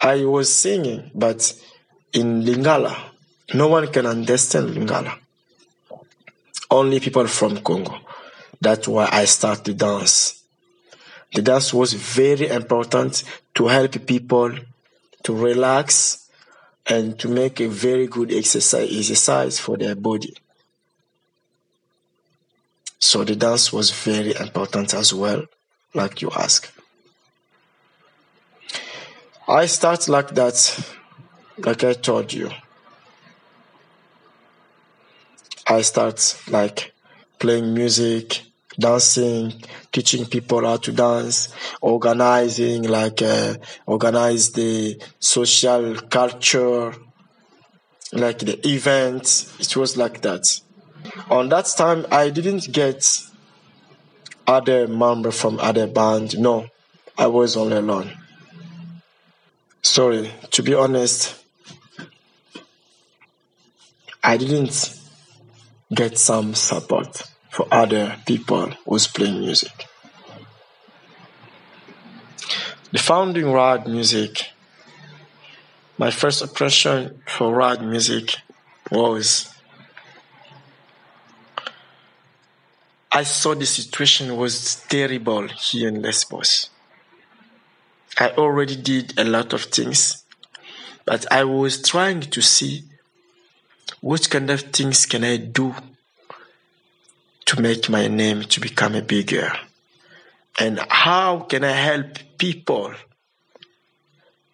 I 0.00 0.24
was 0.24 0.52
singing, 0.52 1.10
but 1.14 1.54
in 2.12 2.42
Lingala, 2.42 2.96
no 3.54 3.68
one 3.68 3.88
can 3.88 4.06
understand 4.06 4.70
Lingala. 4.70 5.18
Only 6.70 7.00
people 7.00 7.26
from 7.26 7.58
Congo. 7.58 7.98
That's 8.60 8.88
why 8.88 9.08
I 9.10 9.24
started 9.24 9.64
the 9.64 9.74
dance. 9.74 10.42
The 11.34 11.42
dance 11.42 11.72
was 11.72 11.92
very 11.92 12.48
important 12.48 13.24
to 13.54 13.66
help 13.68 14.06
people 14.06 14.52
to 15.24 15.34
relax 15.34 16.28
and 16.86 17.18
to 17.18 17.28
make 17.28 17.60
a 17.60 17.68
very 17.68 18.06
good 18.06 18.32
exercise, 18.32 18.88
exercise 18.96 19.58
for 19.58 19.76
their 19.76 19.94
body. 19.94 20.34
So 22.98 23.24
the 23.24 23.36
dance 23.36 23.72
was 23.72 23.90
very 23.90 24.34
important 24.36 24.94
as 24.94 25.12
well, 25.12 25.44
like 25.94 26.22
you 26.22 26.30
ask. 26.30 26.72
I 29.48 29.66
start 29.66 30.08
like 30.08 30.34
that, 30.34 30.94
like 31.58 31.84
I 31.84 31.92
told 31.92 32.32
you. 32.32 32.50
I 35.68 35.82
start 35.82 36.36
like 36.48 36.92
playing 37.38 37.72
music, 37.72 38.42
dancing, 38.76 39.52
teaching 39.92 40.26
people 40.26 40.64
how 40.66 40.78
to 40.78 40.90
dance, 40.90 41.54
organizing, 41.80 42.88
like 42.88 43.22
uh, 43.22 43.54
organize 43.86 44.50
the 44.50 45.00
social 45.20 45.94
culture, 45.94 46.92
like 48.12 48.40
the 48.40 48.58
events. 48.66 49.54
It 49.60 49.76
was 49.76 49.96
like 49.96 50.22
that. 50.22 50.60
On 51.30 51.48
that 51.50 51.66
time, 51.76 52.04
I 52.10 52.30
didn't 52.30 52.72
get 52.72 53.04
other 54.44 54.88
member 54.88 55.30
from 55.30 55.60
other 55.60 55.86
band. 55.86 56.36
No, 56.36 56.66
I 57.16 57.28
was 57.28 57.56
all 57.56 57.72
alone. 57.72 58.25
Sorry, 59.86 60.32
to 60.50 60.62
be 60.64 60.74
honest, 60.74 61.36
I 64.22 64.36
didn't 64.36 64.98
get 65.94 66.18
some 66.18 66.56
support 66.56 67.22
for 67.50 67.68
other 67.70 68.16
people 68.26 68.72
who's 68.84 69.06
playing 69.06 69.38
music. 69.38 69.86
The 72.90 72.98
founding 72.98 73.52
rad 73.52 73.86
music, 73.86 74.50
my 75.96 76.10
first 76.10 76.42
impression 76.42 77.22
for 77.24 77.54
rad 77.54 77.80
music 77.80 78.34
was 78.90 79.54
I 83.12 83.22
saw 83.22 83.54
the 83.54 83.66
situation 83.66 84.36
was 84.36 84.84
terrible 84.88 85.46
here 85.46 85.88
in 85.88 86.02
Lesbos. 86.02 86.70
I 88.18 88.30
already 88.30 88.76
did 88.76 89.18
a 89.18 89.24
lot 89.24 89.52
of 89.52 89.64
things, 89.64 90.24
but 91.04 91.30
I 91.30 91.44
was 91.44 91.82
trying 91.82 92.20
to 92.22 92.40
see 92.40 92.84
what 94.00 94.28
kind 94.30 94.50
of 94.50 94.60
things 94.60 95.06
can 95.06 95.24
I 95.24 95.36
do 95.36 95.74
to 97.46 97.60
make 97.60 97.88
my 97.88 98.08
name 98.08 98.42
to 98.42 98.60
become 98.60 98.94
a 98.94 99.02
bigger 99.02 99.52
and 100.58 100.80
how 100.88 101.40
can 101.40 101.64
I 101.64 101.72
help 101.72 102.38
people? 102.38 102.94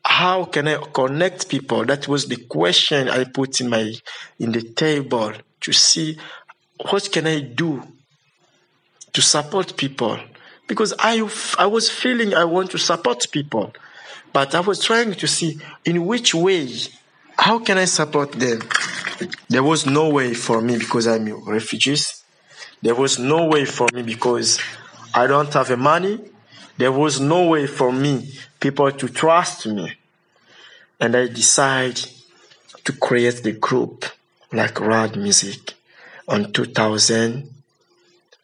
How 0.04 0.44
can 0.44 0.66
I 0.66 0.78
connect 0.92 1.48
people? 1.48 1.84
That 1.84 2.08
was 2.08 2.26
the 2.26 2.36
question 2.36 3.08
I 3.08 3.24
put 3.24 3.60
in 3.60 3.70
my 3.70 3.94
in 4.38 4.52
the 4.52 4.62
table 4.62 5.32
to 5.60 5.72
see 5.72 6.18
what 6.90 7.10
can 7.12 7.26
I 7.26 7.40
do 7.40 7.82
to 9.12 9.22
support 9.22 9.76
people 9.76 10.18
because 10.66 10.94
I, 10.98 11.28
I 11.58 11.66
was 11.66 11.90
feeling 11.90 12.34
I 12.34 12.44
want 12.44 12.70
to 12.72 12.78
support 12.78 13.26
people, 13.30 13.72
but 14.32 14.54
I 14.54 14.60
was 14.60 14.82
trying 14.84 15.12
to 15.14 15.26
see 15.26 15.58
in 15.84 16.06
which 16.06 16.34
way, 16.34 16.68
how 17.38 17.58
can 17.58 17.78
I 17.78 17.84
support 17.84 18.32
them? 18.32 18.60
There 19.48 19.62
was 19.62 19.86
no 19.86 20.08
way 20.08 20.34
for 20.34 20.60
me 20.60 20.78
because 20.78 21.06
I'm 21.06 21.28
a 21.28 21.34
refugee. 21.34 21.96
There 22.80 22.94
was 22.94 23.18
no 23.18 23.46
way 23.46 23.64
for 23.64 23.86
me 23.92 24.02
because 24.02 24.60
I 25.14 25.26
don't 25.26 25.52
have 25.52 25.78
money. 25.78 26.18
There 26.78 26.92
was 26.92 27.20
no 27.20 27.46
way 27.46 27.66
for 27.66 27.92
me, 27.92 28.32
people 28.58 28.90
to 28.90 29.08
trust 29.08 29.66
me. 29.66 29.92
And 30.98 31.14
I 31.16 31.28
decided 31.28 32.10
to 32.84 32.92
create 32.92 33.42
the 33.42 33.52
group 33.52 34.06
like 34.52 34.80
Rad 34.80 35.16
Music 35.16 35.74
on 36.26 36.52
2000 36.52 37.51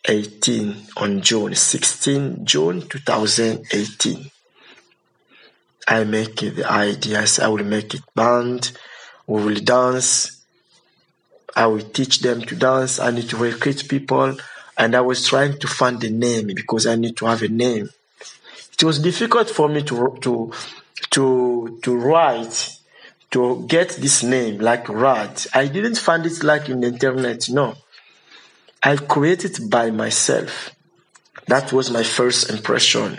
18 0.08 0.74
on 0.96 1.20
June 1.20 1.54
16 1.54 2.44
June 2.44 2.80
2018. 2.88 4.30
I 5.86 6.04
make 6.04 6.36
the 6.36 6.64
ideas. 6.68 7.38
I 7.38 7.48
will 7.48 7.64
make 7.64 7.94
it 7.94 8.02
band. 8.14 8.72
We 9.26 9.42
will 9.44 9.60
dance. 9.60 10.42
I 11.54 11.66
will 11.66 11.80
teach 11.80 12.20
them 12.20 12.40
to 12.42 12.56
dance. 12.56 12.98
I 12.98 13.10
need 13.10 13.28
to 13.30 13.36
recruit 13.36 13.88
people. 13.88 14.36
And 14.76 14.94
I 14.94 15.00
was 15.02 15.26
trying 15.26 15.58
to 15.58 15.66
find 15.66 16.02
a 16.04 16.10
name 16.10 16.48
because 16.54 16.86
I 16.86 16.96
need 16.96 17.16
to 17.18 17.26
have 17.26 17.42
a 17.42 17.48
name. 17.48 17.90
It 18.72 18.84
was 18.84 19.00
difficult 19.00 19.50
for 19.50 19.68
me 19.68 19.82
to 19.82 20.16
to 20.22 20.52
to 21.10 21.78
to 21.82 21.96
write 21.96 22.78
to 23.32 23.66
get 23.66 23.90
this 23.90 24.22
name 24.22 24.58
like 24.58 24.88
Rad. 24.88 25.46
I 25.52 25.66
didn't 25.66 25.98
find 25.98 26.24
it 26.24 26.42
like 26.42 26.68
in 26.68 26.80
the 26.80 26.88
internet. 26.88 27.48
No. 27.50 27.76
I 28.82 28.96
created 28.96 29.70
by 29.70 29.90
myself. 29.90 30.70
That 31.46 31.72
was 31.72 31.90
my 31.90 32.02
first 32.02 32.50
impression 32.50 33.18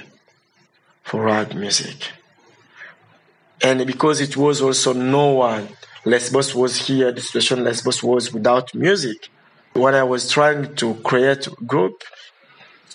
for 1.04 1.24
rad 1.24 1.56
music. 1.56 2.12
And 3.62 3.86
because 3.86 4.22
it 4.22 4.38
was 4.38 4.62
also 4.62 4.94
no 4.94 5.34
one, 5.34 5.68
Lesbos 6.06 6.56
was 6.56 6.88
here, 6.88 7.12
the 7.12 7.20
situation 7.20 7.64
Lesbos 7.64 8.02
was 8.02 8.32
without 8.32 8.74
music. 8.74 9.30
When 9.74 9.96
I 9.96 10.04
was 10.04 10.32
trying 10.32 10.76
to 10.76 10.96
create 10.96 11.48
a 11.48 11.52
group, 11.66 12.04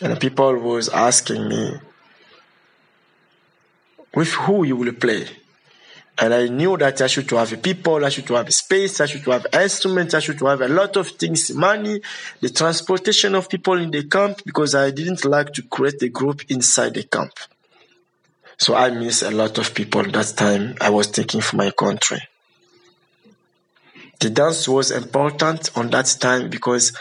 and 0.00 0.18
people 0.18 0.56
was 0.56 0.88
asking 0.88 1.48
me, 1.48 1.74
with 4.14 4.32
who 4.32 4.64
you 4.64 4.76
will 4.76 4.92
play? 4.92 5.26
And 6.16 6.32
I 6.32 6.46
knew 6.46 6.76
that 6.76 7.00
I 7.00 7.08
should 7.08 7.28
have 7.32 7.60
people, 7.60 8.04
I 8.04 8.08
should 8.08 8.28
have 8.28 8.52
space, 8.54 9.00
I 9.00 9.06
should 9.06 9.24
have 9.24 9.46
instruments, 9.52 10.14
I 10.14 10.20
should 10.20 10.40
have 10.40 10.60
a 10.60 10.68
lot 10.68 10.96
of 10.96 11.08
things, 11.08 11.52
money, 11.52 12.00
the 12.40 12.50
transportation 12.50 13.34
of 13.34 13.48
people 13.48 13.74
in 13.80 13.90
the 13.90 14.04
camp, 14.04 14.42
because 14.44 14.76
I 14.76 14.92
didn't 14.92 15.24
like 15.24 15.52
to 15.54 15.62
create 15.62 16.00
a 16.02 16.08
group 16.08 16.42
inside 16.48 16.94
the 16.94 17.02
camp. 17.02 17.32
So 18.58 18.76
I 18.76 18.90
miss 18.90 19.22
a 19.22 19.32
lot 19.32 19.58
of 19.58 19.74
people 19.74 20.04
that 20.04 20.34
time 20.36 20.76
I 20.80 20.90
was 20.90 21.08
taking 21.08 21.40
for 21.40 21.56
my 21.56 21.72
country. 21.72 22.20
The 24.20 24.30
dance 24.30 24.68
was 24.68 24.92
important 24.92 25.76
on 25.76 25.90
that 25.90 26.16
time 26.20 26.48
because 26.48 26.96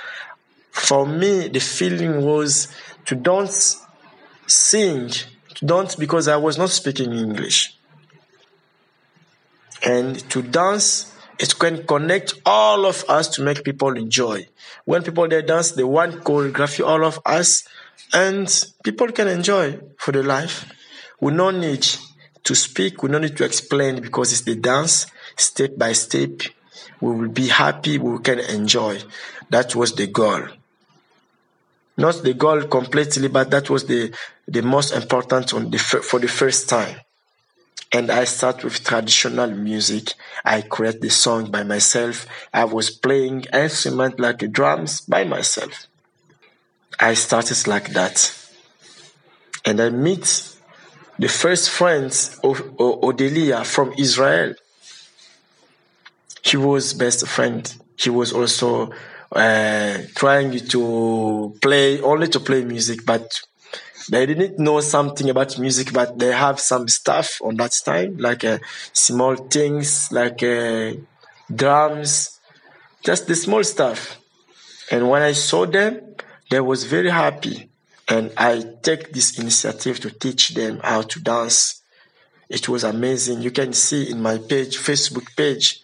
for 0.71 1.05
me 1.05 1.49
the 1.49 1.59
feeling 1.59 2.25
was 2.25 2.67
to 3.05 3.13
don't 3.13 3.51
sing, 4.47 5.09
to 5.09 5.65
don't 5.65 5.95
because 5.99 6.27
I 6.27 6.37
was 6.37 6.57
not 6.57 6.71
speaking 6.71 7.13
English 7.13 7.77
and 9.83 10.29
to 10.29 10.41
dance 10.41 11.13
it 11.39 11.57
can 11.59 11.85
connect 11.85 12.35
all 12.45 12.85
of 12.85 13.03
us 13.09 13.27
to 13.27 13.43
make 13.43 13.63
people 13.63 13.97
enjoy. 13.97 14.47
When 14.85 15.03
people 15.03 15.27
they 15.27 15.41
dance 15.41 15.71
they 15.71 15.83
want 15.83 16.23
choreography 16.23 16.85
all 16.85 17.03
of 17.03 17.19
us 17.25 17.67
and 18.13 18.47
people 18.83 19.07
can 19.11 19.27
enjoy 19.27 19.79
for 19.97 20.11
the 20.11 20.23
life. 20.23 20.71
We 21.19 21.33
no 21.33 21.51
need 21.51 21.87
to 22.43 22.55
speak 22.55 23.03
we 23.03 23.09
no 23.09 23.19
need 23.19 23.35
to 23.37 23.45
explain 23.45 24.01
because 24.01 24.31
it's 24.31 24.41
the 24.41 24.55
dance. 24.55 25.07
Step 25.35 25.77
by 25.77 25.93
step 25.93 26.41
we 27.01 27.15
will 27.15 27.29
be 27.29 27.47
happy 27.47 27.97
we 27.97 28.19
can 28.19 28.39
enjoy. 28.39 28.99
That 29.49 29.75
was 29.75 29.93
the 29.93 30.07
goal. 30.07 30.47
Not 31.97 32.23
the 32.23 32.33
goal 32.33 32.63
completely, 32.63 33.27
but 33.27 33.51
that 33.51 33.69
was 33.69 33.85
the, 33.85 34.11
the 34.47 34.61
most 34.61 34.93
important 34.93 35.53
one 35.53 35.69
the, 35.69 35.77
for 35.77 36.19
the 36.19 36.27
first 36.27 36.67
time. 36.67 36.95
And 37.95 38.09
I 38.09 38.23
start 38.23 38.63
with 38.63 38.83
traditional 38.83 39.51
music. 39.51 40.15
I 40.43 40.61
create 40.61 40.99
the 40.99 41.11
song 41.11 41.51
by 41.51 41.61
myself. 41.61 42.25
I 42.51 42.65
was 42.65 42.89
playing 42.89 43.45
instrument 43.53 44.19
like 44.19 44.39
drums 44.51 45.01
by 45.01 45.25
myself. 45.25 45.85
I 46.99 47.13
started 47.13 47.67
like 47.67 47.89
that. 47.93 48.35
And 49.63 49.79
I 49.79 49.91
meet 49.91 50.57
the 51.19 51.27
first 51.29 51.69
friends 51.69 52.39
of 52.43 52.61
Odelia 52.77 53.63
from 53.63 53.93
Israel. 53.99 54.55
He 56.41 56.57
was 56.57 56.95
best 56.95 57.27
friend. 57.27 57.71
He 57.95 58.09
was 58.09 58.33
also 58.33 58.91
uh, 59.31 59.99
trying 60.15 60.59
to 60.67 61.55
play 61.61 62.01
only 62.01 62.27
to 62.29 62.39
play 62.39 62.63
music, 62.63 63.05
but 63.05 63.39
they 64.09 64.25
didn't 64.25 64.59
know 64.59 64.79
something 64.81 65.29
about 65.29 65.57
music, 65.59 65.93
but 65.93 66.17
they 66.19 66.31
have 66.31 66.59
some 66.59 66.87
stuff 66.87 67.39
on 67.41 67.55
that 67.57 67.79
time, 67.85 68.17
like 68.17 68.43
uh, 68.43 68.59
small 68.93 69.35
things, 69.35 70.11
like 70.11 70.43
uh, 70.43 70.93
drums, 71.53 72.39
just 73.03 73.27
the 73.27 73.35
small 73.35 73.63
stuff. 73.63 74.19
And 74.91 75.09
when 75.09 75.21
I 75.21 75.33
saw 75.33 75.65
them, 75.65 76.15
they 76.49 76.59
was 76.59 76.83
very 76.83 77.09
happy 77.09 77.69
and 78.07 78.31
I 78.37 78.63
take 78.81 79.13
this 79.13 79.39
initiative 79.39 79.99
to 80.01 80.11
teach 80.11 80.49
them 80.49 80.79
how 80.83 81.03
to 81.03 81.19
dance. 81.19 81.81
It 82.49 82.67
was 82.69 82.83
amazing. 82.83 83.41
You 83.41 83.51
can 83.51 83.73
see 83.73 84.11
in 84.11 84.21
my 84.21 84.37
page, 84.37 84.77
Facebook 84.77 85.35
page, 85.35 85.81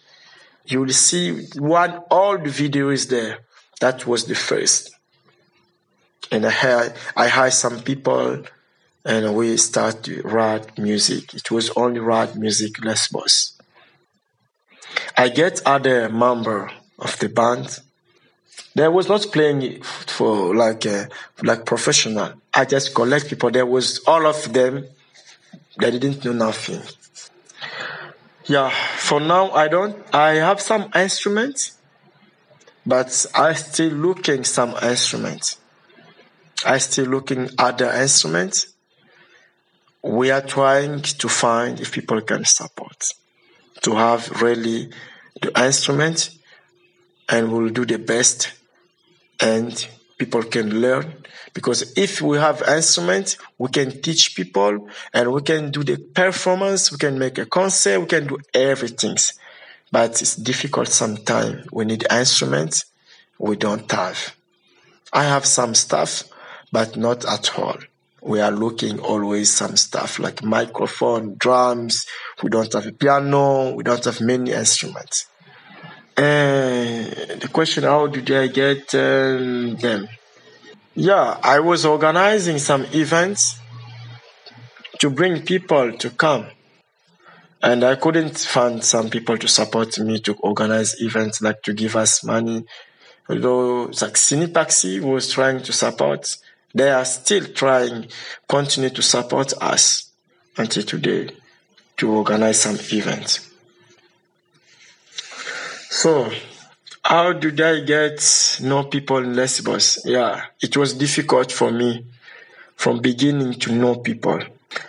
you 0.66 0.80
will 0.80 0.92
see 0.92 1.46
one 1.56 2.02
old 2.10 2.46
video 2.46 2.90
is 2.90 3.08
there. 3.08 3.38
That 3.80 4.06
was 4.06 4.26
the 4.26 4.34
first. 4.34 4.94
And 6.30 6.46
I 6.46 6.50
had 6.50 6.96
I 7.16 7.28
hired 7.28 7.52
some 7.52 7.80
people 7.80 8.44
and 9.04 9.34
we 9.34 9.56
start 9.56 10.02
to 10.04 10.22
write 10.22 10.78
music. 10.78 11.34
It 11.34 11.50
was 11.50 11.70
only 11.76 12.00
write 12.00 12.36
music 12.36 12.84
Lesbos. 12.84 13.58
I 15.16 15.28
get 15.28 15.62
other 15.64 16.08
member 16.08 16.70
of 16.98 17.18
the 17.18 17.28
band 17.28 17.80
there 18.74 18.90
was 18.90 19.08
not 19.08 19.26
playing 19.32 19.82
for 19.82 20.54
like 20.54 20.86
uh, 20.86 21.06
like 21.42 21.64
professional. 21.66 22.34
I 22.54 22.64
just 22.64 22.94
collect 22.94 23.28
people. 23.28 23.50
There 23.50 23.66
was 23.66 24.00
all 24.06 24.26
of 24.26 24.52
them. 24.52 24.86
They 25.78 25.90
didn't 25.90 26.24
know 26.24 26.32
nothing. 26.32 26.82
Yeah, 28.46 28.70
for 28.70 29.20
now 29.20 29.50
I 29.50 29.68
don't. 29.68 29.96
I 30.14 30.34
have 30.34 30.60
some 30.60 30.90
instruments, 30.94 31.76
but 32.86 33.26
I 33.34 33.54
still 33.54 33.92
looking 33.92 34.44
some 34.44 34.74
instruments. 34.82 35.59
I 36.64 36.78
still 36.78 37.06
looking 37.06 37.50
other 37.58 37.90
instruments. 37.90 38.74
We 40.02 40.30
are 40.30 40.40
trying 40.42 41.02
to 41.02 41.28
find 41.28 41.80
if 41.80 41.92
people 41.92 42.20
can 42.22 42.44
support 42.44 43.12
to 43.82 43.94
have 43.94 44.42
really 44.42 44.90
the 45.40 45.52
instrument, 45.64 46.30
and 47.28 47.52
we'll 47.52 47.70
do 47.70 47.86
the 47.86 47.98
best 47.98 48.52
and 49.40 49.86
people 50.18 50.42
can 50.42 50.80
learn. 50.80 51.14
Because 51.54 51.96
if 51.96 52.20
we 52.20 52.38
have 52.38 52.62
instruments 52.68 53.36
we 53.58 53.68
can 53.70 54.02
teach 54.02 54.36
people 54.36 54.88
and 55.12 55.32
we 55.32 55.42
can 55.42 55.70
do 55.70 55.82
the 55.82 55.96
performance 55.96 56.92
we 56.92 56.98
can 56.98 57.18
make 57.18 57.38
a 57.38 57.46
concert 57.46 58.00
we 58.00 58.06
can 58.06 58.26
do 58.26 58.38
everything. 58.54 59.16
But 59.90 60.20
it's 60.22 60.36
difficult 60.36 60.88
sometimes 60.88 61.66
we 61.72 61.84
need 61.84 62.06
instruments 62.10 62.84
we 63.38 63.56
don't 63.56 63.90
have. 63.90 64.36
I 65.12 65.24
have 65.24 65.46
some 65.46 65.74
stuff 65.74 66.24
but 66.72 66.96
not 66.96 67.24
at 67.24 67.58
all 67.58 67.76
we 68.22 68.40
are 68.40 68.50
looking 68.50 68.98
always 69.00 69.50
some 69.50 69.76
stuff 69.76 70.18
like 70.18 70.42
microphone 70.42 71.34
drums 71.38 72.06
we 72.42 72.50
don't 72.50 72.72
have 72.72 72.86
a 72.86 72.92
piano 72.92 73.72
we 73.74 73.82
don't 73.82 74.04
have 74.04 74.20
many 74.20 74.52
instruments 74.52 75.26
uh, 76.20 77.02
the 77.40 77.48
question 77.50 77.84
how 77.84 78.06
did 78.06 78.30
I 78.30 78.48
get 78.48 78.94
um, 78.94 79.76
them? 79.76 80.06
Yeah, 80.94 81.38
I 81.42 81.60
was 81.60 81.86
organizing 81.86 82.58
some 82.58 82.84
events 82.92 83.58
to 84.98 85.08
bring 85.08 85.40
people 85.42 85.92
to 85.92 86.10
come. 86.10 86.48
And 87.62 87.84
I 87.84 87.94
couldn't 87.94 88.36
find 88.36 88.84
some 88.84 89.08
people 89.08 89.38
to 89.38 89.48
support 89.48 89.98
me 89.98 90.20
to 90.20 90.34
organize 90.34 91.00
events, 91.00 91.40
like 91.40 91.62
to 91.62 91.72
give 91.72 91.96
us 91.96 92.22
money. 92.22 92.66
Although 93.30 93.84
like 93.84 94.16
Cinepaxi 94.26 95.00
was 95.00 95.30
trying 95.32 95.62
to 95.62 95.72
support, 95.72 96.36
they 96.74 96.90
are 96.90 97.04
still 97.04 97.46
trying, 97.46 98.06
continue 98.48 98.90
to 98.90 99.02
support 99.02 99.52
us 99.60 100.10
until 100.56 100.82
today 100.82 101.30
to 101.96 102.10
organize 102.12 102.60
some 102.60 102.76
events. 102.92 103.50
So, 105.90 106.30
how 107.02 107.32
did 107.32 107.60
I 107.60 107.80
get 107.80 108.58
know 108.62 108.84
people 108.84 109.18
in 109.18 109.34
Lesbos? 109.34 110.02
Yeah, 110.04 110.44
it 110.60 110.76
was 110.76 110.94
difficult 110.94 111.50
for 111.50 111.70
me 111.70 112.06
from 112.76 113.00
beginning 113.00 113.54
to 113.54 113.72
know 113.72 113.96
people. 113.96 114.40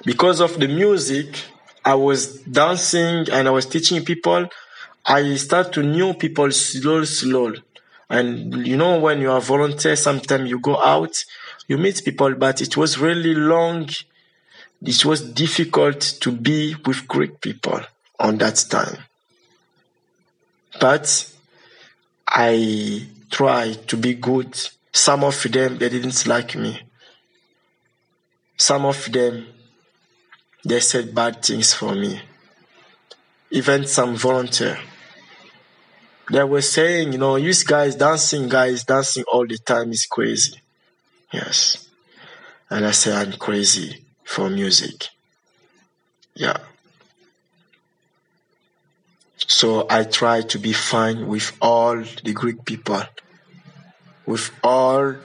Because 0.06 0.40
of 0.40 0.60
the 0.60 0.68
music, 0.68 1.44
I 1.84 1.96
was 1.96 2.42
dancing 2.44 3.28
and 3.32 3.48
I 3.48 3.52
was 3.52 3.66
teaching 3.66 4.06
people. 4.06 4.48
I 5.06 5.36
start 5.36 5.74
to 5.74 5.84
know 5.84 6.14
people 6.14 6.52
slow, 6.52 7.04
slow. 7.04 7.54
And 8.10 8.68
you 8.68 8.78
know, 8.78 9.00
when 9.00 9.22
you 9.22 9.32
are 9.32 9.42
volunteer, 9.42 9.96
sometimes 9.96 10.50
you 10.50 10.60
go 10.60 10.82
out, 10.82 11.26
you 11.72 11.78
meet 11.78 12.04
people, 12.04 12.36
but 12.36 12.60
it 12.60 12.76
was 12.76 13.00
really 13.00 13.34
long. 13.34 13.88
It 14.82 15.06
was 15.06 15.22
difficult 15.22 16.02
to 16.20 16.30
be 16.30 16.76
with 16.86 17.08
Greek 17.08 17.40
people 17.40 17.80
on 18.20 18.40
that 18.40 18.66
time. 18.70 18.98
But 20.82 21.34
I 22.28 23.08
tried 23.30 23.88
to 23.88 23.96
be 23.96 24.16
good. 24.16 24.54
Some 24.92 25.24
of 25.24 25.42
them, 25.44 25.78
they 25.78 25.88
didn't 25.88 26.28
like 26.28 26.58
me. 26.58 26.82
Some 28.58 28.86
of 28.86 29.10
them, 29.10 29.48
they 30.66 30.82
said 30.82 31.16
bad 31.16 31.42
things 31.42 31.74
for 31.74 31.96
me. 31.96 32.22
Even 33.50 33.88
some 33.88 34.18
volunteer. 34.18 34.78
They 36.30 36.44
were 36.44 36.62
saying, 36.62 37.14
you 37.14 37.18
know, 37.18 37.38
you 37.38 37.54
guys 37.66 37.96
dancing, 37.96 38.50
guys 38.50 38.84
dancing 38.84 39.24
all 39.32 39.48
the 39.48 39.58
time 39.58 39.92
is 39.92 40.06
crazy. 40.06 40.62
Yes. 41.32 41.88
And 42.70 42.86
I 42.86 42.92
say 42.92 43.14
I'm 43.14 43.34
crazy 43.34 44.06
for 44.24 44.50
music. 44.50 45.10
Yeah. 46.36 46.58
So 49.48 49.86
I 49.90 50.04
try 50.04 50.42
to 50.42 50.60
be 50.60 50.74
fine 50.74 51.28
with 51.28 51.52
all 51.62 52.04
the 52.24 52.34
Greek 52.34 52.64
people, 52.66 53.04
with 54.26 54.52
all 54.64 55.16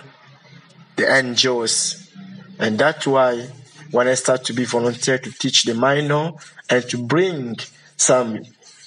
the 0.97 1.13
angels. 1.13 2.11
And 2.59 2.79
that's 2.79 3.07
why 3.07 3.49
when 3.91 4.09
I 4.09 4.15
start 4.15 4.45
to 4.45 4.53
be 4.53 4.65
volunteer 4.65 5.19
to 5.19 5.31
teach 5.31 5.65
the 5.65 5.75
minor 5.75 6.33
and 6.69 6.89
to 6.89 6.99
bring 6.99 7.57
some 7.97 8.41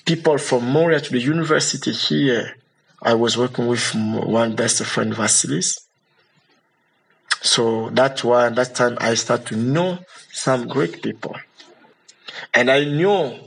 people 0.06 0.38
from 0.38 0.70
Moria 0.70 1.00
to 1.00 1.12
the 1.12 1.20
university 1.20 1.92
here, 1.92 2.56
I 3.02 3.14
was 3.14 3.38
working 3.38 3.68
with 3.68 3.96
one 3.96 4.56
best 4.56 4.84
friend, 4.84 5.14
Vasilis. 5.14 5.80
So 7.42 7.90
that's 7.92 8.24
why 8.24 8.48
at 8.48 8.56
that 8.56 8.76
time 8.76 8.98
I 9.00 9.14
start 9.14 9.46
to 9.48 9.56
know 9.56 10.00
some 10.32 10.68
Greek 10.68 11.02
people. 11.02 11.36
And 12.54 12.70
I 12.70 12.84
knew 12.84 13.38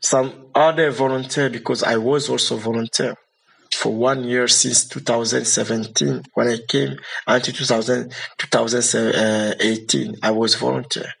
some 0.00 0.32
other 0.54 0.90
volunteer 0.90 1.50
because 1.50 1.82
I 1.82 1.96
was 1.96 2.28
also 2.28 2.56
volunteer 2.56 3.16
for 3.72 3.92
one 3.94 4.24
year 4.24 4.48
since 4.48 4.86
2017 4.88 6.22
when 6.34 6.48
I 6.48 6.58
came 6.68 6.98
until 7.26 7.54
2000, 7.54 8.12
2018 8.38 10.16
I 10.22 10.30
was 10.30 10.54
volunteer. 10.54 11.12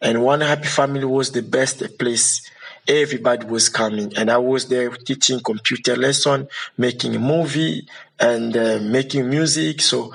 And 0.00 0.22
one 0.22 0.40
happy 0.40 0.66
family 0.66 1.04
was 1.04 1.30
the 1.30 1.42
best 1.42 1.82
place 1.98 2.42
everybody 2.88 3.46
was 3.46 3.68
coming. 3.68 4.12
And 4.16 4.30
I 4.30 4.38
was 4.38 4.68
there 4.68 4.90
teaching 4.90 5.40
computer 5.40 5.96
lesson 5.96 6.48
making 6.76 7.14
a 7.14 7.20
movie 7.20 7.86
and 8.18 8.56
uh, 8.56 8.80
making 8.82 9.30
music. 9.30 9.80
So 9.80 10.12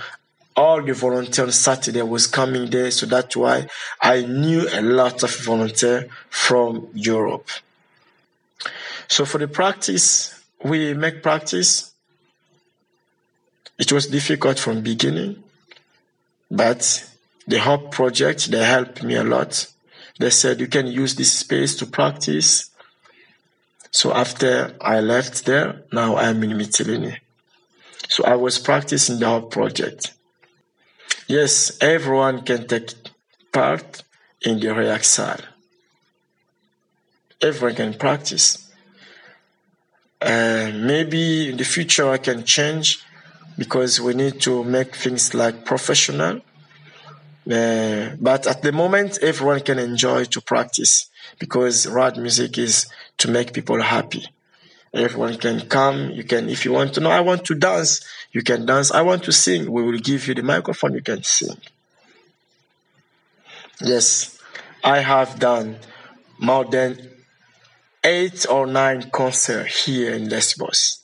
all 0.57 0.81
the 0.81 0.93
volunteers 0.93 1.55
Saturday 1.55 2.01
was 2.01 2.27
coming 2.27 2.69
there 2.69 2.91
so 2.91 3.05
that's 3.05 3.37
why 3.37 3.67
I 4.01 4.23
knew 4.23 4.67
a 4.73 4.81
lot 4.81 5.23
of 5.23 5.33
volunteer 5.45 6.09
from 6.29 6.89
Europe 6.93 7.49
so 9.07 9.25
for 9.25 9.37
the 9.37 9.47
practice, 9.47 10.35
we 10.63 10.93
make 10.93 11.23
practice. 11.23 11.93
It 13.77 13.91
was 13.91 14.07
difficult 14.07 14.59
from 14.59 14.81
beginning, 14.81 15.43
but 16.51 17.09
the 17.47 17.59
Hope 17.59 17.91
project, 17.91 18.51
they 18.51 18.63
helped 18.63 19.03
me 19.03 19.15
a 19.15 19.23
lot. 19.23 19.67
They 20.19 20.31
said 20.31 20.59
you 20.59 20.67
can 20.67 20.87
use 20.87 21.15
this 21.15 21.31
space 21.31 21.75
to 21.77 21.85
practice. 21.85 22.69
So 23.91 24.13
after 24.13 24.75
I 24.81 24.99
left 24.99 25.45
there, 25.45 25.83
now 25.93 26.17
I'm 26.17 26.43
in 26.43 26.57
Mytilene. 26.57 27.17
So 28.09 28.23
I 28.25 28.35
was 28.35 28.59
practicing 28.59 29.19
the 29.19 29.27
Hope 29.27 29.51
project. 29.51 30.13
Yes, 31.27 31.77
everyone 31.81 32.41
can 32.43 32.67
take 32.67 32.93
part 33.51 34.03
in 34.41 34.59
the 34.59 34.73
rehearsal. 34.73 35.37
Everyone 37.41 37.75
can 37.75 37.93
practice. 37.93 38.71
And 40.19 40.85
maybe 40.87 41.49
in 41.49 41.57
the 41.57 41.63
future 41.63 42.09
I 42.09 42.17
can 42.17 42.43
change 42.43 43.03
because 43.57 44.01
we 44.01 44.13
need 44.13 44.41
to 44.41 44.63
make 44.63 44.95
things 44.95 45.33
like 45.33 45.65
professional. 45.65 46.41
Uh, 47.49 48.09
but 48.19 48.47
at 48.47 48.61
the 48.61 48.71
moment, 48.71 49.19
everyone 49.21 49.61
can 49.61 49.79
enjoy 49.79 50.25
to 50.25 50.41
practice 50.41 51.09
because 51.39 51.87
rad 51.87 52.17
music 52.17 52.57
is 52.57 52.87
to 53.17 53.29
make 53.29 53.53
people 53.53 53.81
happy. 53.81 54.25
Everyone 54.93 55.37
can 55.37 55.67
come. 55.67 56.11
You 56.11 56.23
can, 56.23 56.49
if 56.49 56.65
you 56.65 56.71
want 56.71 56.93
to 56.93 57.01
know, 57.01 57.11
I 57.11 57.19
want 57.19 57.45
to 57.45 57.55
dance, 57.55 58.01
you 58.31 58.41
can 58.41 58.65
dance. 58.65 58.91
I 58.91 59.01
want 59.01 59.23
to 59.23 59.31
sing. 59.31 59.71
We 59.71 59.83
will 59.83 59.99
give 59.99 60.27
you 60.27 60.33
the 60.33 60.43
microphone. 60.43 60.93
You 60.93 61.01
can 61.01 61.23
sing. 61.23 61.57
Yes, 63.81 64.39
I 64.83 64.99
have 64.99 65.39
done 65.39 65.77
more 66.39 66.65
than 66.65 67.09
eight 68.03 68.45
or 68.49 68.65
nine 68.65 69.09
concerts 69.11 69.85
here 69.85 70.13
in 70.13 70.29
Lesbos. 70.29 71.01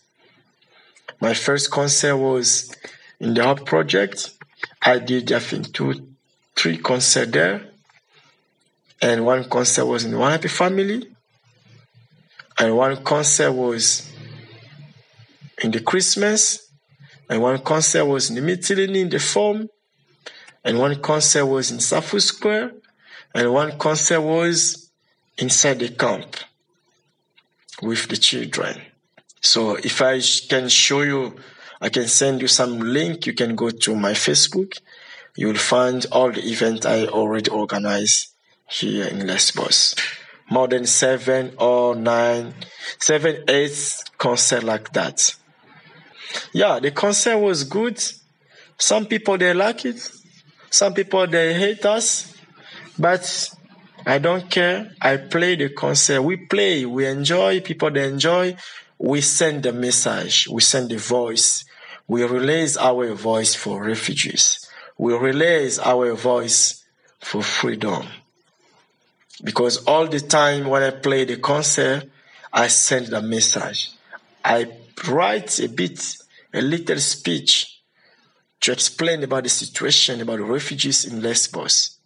My 1.19 1.34
first 1.34 1.69
concert 1.69 2.17
was 2.17 2.76
in 3.19 3.34
the 3.34 3.43
Hope 3.43 3.65
Project. 3.65 4.32
I 4.82 5.00
did, 5.00 5.32
I 5.32 5.39
think, 5.39 5.74
two, 5.74 6.08
three 6.56 6.78
concerts 6.78 7.32
there. 7.32 7.69
And 9.02 9.26
one 9.26 9.50
concert 9.50 9.86
was 9.86 10.06
in 10.06 10.17
One 10.17 10.32
Happy 10.32 10.48
Family. 10.48 11.12
And 12.60 12.78
one 12.78 13.04
concert 13.04 13.52
was 13.52 14.10
in 15.62 15.72
the 15.72 15.80
Christmas. 15.80 16.70
And 17.30 17.42
one 17.42 17.60
concert 17.60 18.06
was 18.06 18.30
in 18.30 18.36
the 18.36 18.42
Mitilini 18.42 19.02
in 19.02 19.10
the 19.10 19.20
Forum. 19.20 19.70
And 20.63 20.80
one 20.80 21.02
concert 21.02 21.46
was 21.46 21.72
in 21.72 21.80
Sappho 21.80 22.20
Square. 22.20 22.74
And 23.34 23.52
one 23.52 23.78
concert 23.78 24.22
was 24.22 24.89
inside 25.38 25.80
the 25.80 25.89
camp 25.89 26.38
with 27.82 28.08
the 28.08 28.18
children. 28.18 28.82
So 29.42 29.76
if 29.76 30.02
I 30.02 30.22
can 30.48 30.70
show 30.70 31.02
you, 31.02 31.36
I 31.82 31.89
can 31.89 32.08
send 32.08 32.42
you 32.42 32.48
some 32.48 32.80
link. 32.80 33.26
You 33.26 33.34
can 33.34 33.56
go 33.56 33.70
to 33.72 33.96
my 33.96 34.12
Facebook. 34.12 34.78
You 35.36 35.48
will 35.48 35.56
find 35.56 36.06
all 36.12 36.32
the 36.32 36.48
events 36.48 36.86
I 36.86 37.08
already 37.08 37.50
organized 37.50 38.28
here 38.70 39.08
in 39.08 39.26
Lesbos. 39.26 39.96
More 40.49 40.67
than 40.67 40.86
seven 40.86 41.53
or 41.58 41.95
nine, 41.95 42.53
seven, 42.99 43.43
eight 43.47 44.03
concert 44.17 44.63
like 44.63 44.91
that. 44.93 45.36
Yeah, 46.51 46.79
the 46.79 46.91
concert 46.91 47.38
was 47.38 47.63
good. 47.63 48.01
Some 48.77 49.06
people 49.06 49.38
they 49.38 49.53
like 49.53 49.86
it. 49.86 50.10
Some 50.69 50.93
people 50.93 51.27
they 51.27 51.53
hate 51.53 51.86
us. 51.86 52.36
But 52.97 53.49
I 54.06 54.17
don't 54.19 54.49
care. 54.49 54.91
I 55.01 55.17
play 55.17 55.56
the 55.56 55.69
concert. 55.69 56.21
We 56.21 56.38
play. 56.38 56.86
We 56.86 57.06
enjoy. 57.06 57.62
People 57.62 57.91
they 57.91 58.08
enjoy. 58.08 58.58
We 58.97 59.21
send 59.21 59.63
the 59.63 59.73
message. 59.73 60.47
We 60.49 60.62
send 60.62 60.89
the 60.89 60.97
voice. 60.97 61.65
We 62.08 62.23
release 62.23 62.77
our 62.77 63.13
voice 63.13 63.56
for 63.56 63.84
refugees. 63.84 64.60
We 64.97 65.13
release 65.13 65.79
our 65.79 66.13
voice 66.13 66.84
for 67.19 67.41
freedom. 67.41 68.06
Because 69.43 69.84
all 69.86 70.08
the 70.08 70.21
time 70.21 70.67
when 70.67 70.84
I 70.84 70.91
play 70.91 71.25
the 71.25 71.38
concert, 71.38 72.10
I 72.51 72.67
send 72.67 73.08
the 73.08 73.21
message. 73.21 73.91
I 74.43 74.67
write 75.08 75.60
a 75.60 75.67
bit, 75.67 76.17
a 76.53 76.62
little 76.62 76.99
speech 76.99 77.82
to 78.62 78.71
explain 78.71 79.23
about 79.23 79.43
the 79.43 79.49
situation 79.49 80.21
about 80.21 80.38
the 80.38 80.45
refugees 80.45 81.03
in 81.06 81.21
Lesbos. 81.21 81.97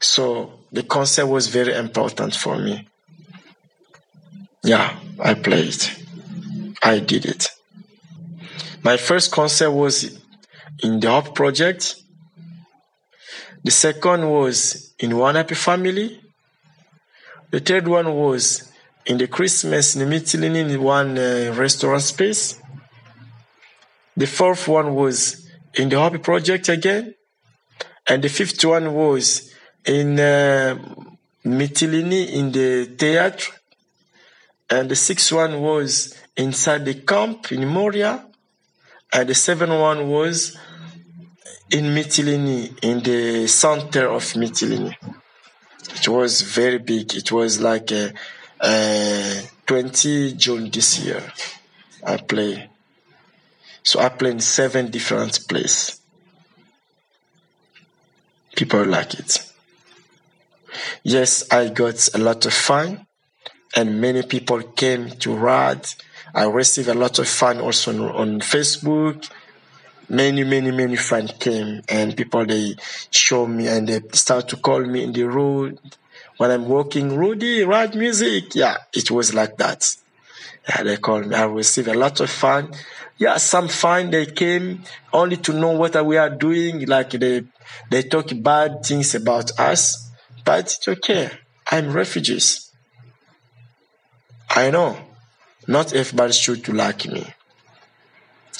So 0.00 0.60
the 0.72 0.82
concert 0.82 1.26
was 1.26 1.46
very 1.46 1.74
important 1.74 2.34
for 2.34 2.58
me. 2.58 2.88
Yeah, 4.64 4.98
I 5.20 5.34
played. 5.34 5.76
I 6.82 6.98
did 6.98 7.24
it. 7.26 7.48
My 8.82 8.96
first 8.96 9.30
concert 9.30 9.70
was 9.70 10.18
in 10.82 11.00
the 11.00 11.10
Hope 11.10 11.34
Project. 11.34 11.96
The 13.66 13.72
second 13.72 14.30
was 14.30 14.94
in 15.00 15.16
One 15.16 15.34
Happy 15.34 15.56
Family. 15.56 16.20
The 17.50 17.58
third 17.58 17.88
one 17.88 18.14
was 18.14 18.70
in 19.04 19.18
the 19.18 19.26
Christmas 19.26 19.96
in 19.96 20.12
in 20.12 20.80
one 20.80 21.18
uh, 21.18 21.52
restaurant 21.52 22.02
space. 22.02 22.60
The 24.16 24.28
fourth 24.28 24.68
one 24.68 24.94
was 24.94 25.50
in 25.74 25.88
the 25.88 25.98
Hope 25.98 26.22
Project 26.22 26.68
again. 26.68 27.16
And 28.06 28.22
the 28.22 28.28
fifth 28.28 28.64
one 28.64 28.94
was 28.94 29.52
in 29.84 30.20
uh, 30.20 30.78
in 31.42 31.58
the 32.52 32.84
theater. 32.96 33.50
And 34.70 34.88
the 34.88 34.94
sixth 34.94 35.32
one 35.32 35.60
was 35.60 36.14
inside 36.36 36.84
the 36.84 36.94
camp 36.94 37.50
in 37.50 37.66
Moria. 37.66 38.28
And 39.12 39.28
the 39.28 39.34
seventh 39.34 39.72
one 39.72 40.08
was 40.08 40.56
in 41.70 41.86
Mitilini, 41.86 42.78
in 42.82 43.02
the 43.02 43.46
center 43.48 44.08
of 44.08 44.22
Mitilini. 44.34 44.94
It 45.96 46.08
was 46.08 46.42
very 46.42 46.78
big. 46.78 47.14
It 47.14 47.32
was 47.32 47.60
like 47.60 47.90
a, 47.90 48.12
a 48.60 49.42
20 49.66 50.34
June 50.34 50.70
this 50.70 51.00
year. 51.00 51.22
I 52.04 52.18
play. 52.18 52.70
So 53.82 54.00
I 54.00 54.08
play 54.10 54.30
in 54.30 54.40
seven 54.40 54.90
different 54.90 55.48
places. 55.48 56.00
People 58.54 58.84
like 58.86 59.14
it. 59.14 59.52
Yes, 61.02 61.50
I 61.50 61.68
got 61.68 62.08
a 62.14 62.18
lot 62.18 62.46
of 62.46 62.52
fun, 62.52 63.06
and 63.76 64.00
many 64.00 64.22
people 64.22 64.62
came 64.62 65.10
to 65.10 65.34
RAD. 65.34 65.86
I 66.34 66.44
received 66.44 66.88
a 66.88 66.94
lot 66.94 67.18
of 67.18 67.28
fun 67.28 67.60
also 67.60 67.92
on, 67.92 68.00
on 68.14 68.40
Facebook. 68.40 69.28
Many, 70.08 70.44
many, 70.44 70.70
many 70.70 70.96
fans 70.96 71.32
came, 71.38 71.82
and 71.88 72.16
people 72.16 72.46
they 72.46 72.76
show 73.10 73.46
me 73.46 73.66
and 73.68 73.88
they 73.88 74.00
start 74.12 74.48
to 74.48 74.56
call 74.56 74.80
me 74.84 75.02
in 75.02 75.12
the 75.12 75.24
road 75.24 75.78
when 76.36 76.50
I'm 76.50 76.68
walking. 76.68 77.16
Rudy, 77.16 77.64
RAD 77.64 77.94
music, 77.96 78.54
yeah, 78.54 78.76
it 78.92 79.10
was 79.10 79.34
like 79.34 79.56
that. 79.56 79.96
Yeah, 80.68 80.82
they 80.84 80.96
called 80.96 81.26
me. 81.26 81.34
I 81.34 81.44
received 81.44 81.88
a 81.88 81.94
lot 81.94 82.20
of 82.20 82.30
fun. 82.30 82.72
Yeah, 83.18 83.36
some 83.38 83.68
fun 83.68 84.10
they 84.10 84.26
came 84.26 84.82
only 85.12 85.38
to 85.38 85.52
know 85.52 85.72
what 85.72 86.04
we 86.04 86.16
are 86.16 86.30
doing. 86.30 86.86
Like 86.86 87.10
they 87.10 87.44
they 87.90 88.02
talk 88.02 88.28
bad 88.42 88.84
things 88.84 89.14
about 89.14 89.58
us 89.58 90.06
but 90.46 90.60
it's 90.60 90.88
okay. 90.88 91.28
I'm 91.70 91.92
refugees. 91.92 92.70
I 94.48 94.70
know 94.70 94.96
not 95.66 95.92
everybody 95.92 96.32
should 96.32 96.68
like 96.68 97.04
me. 97.06 97.26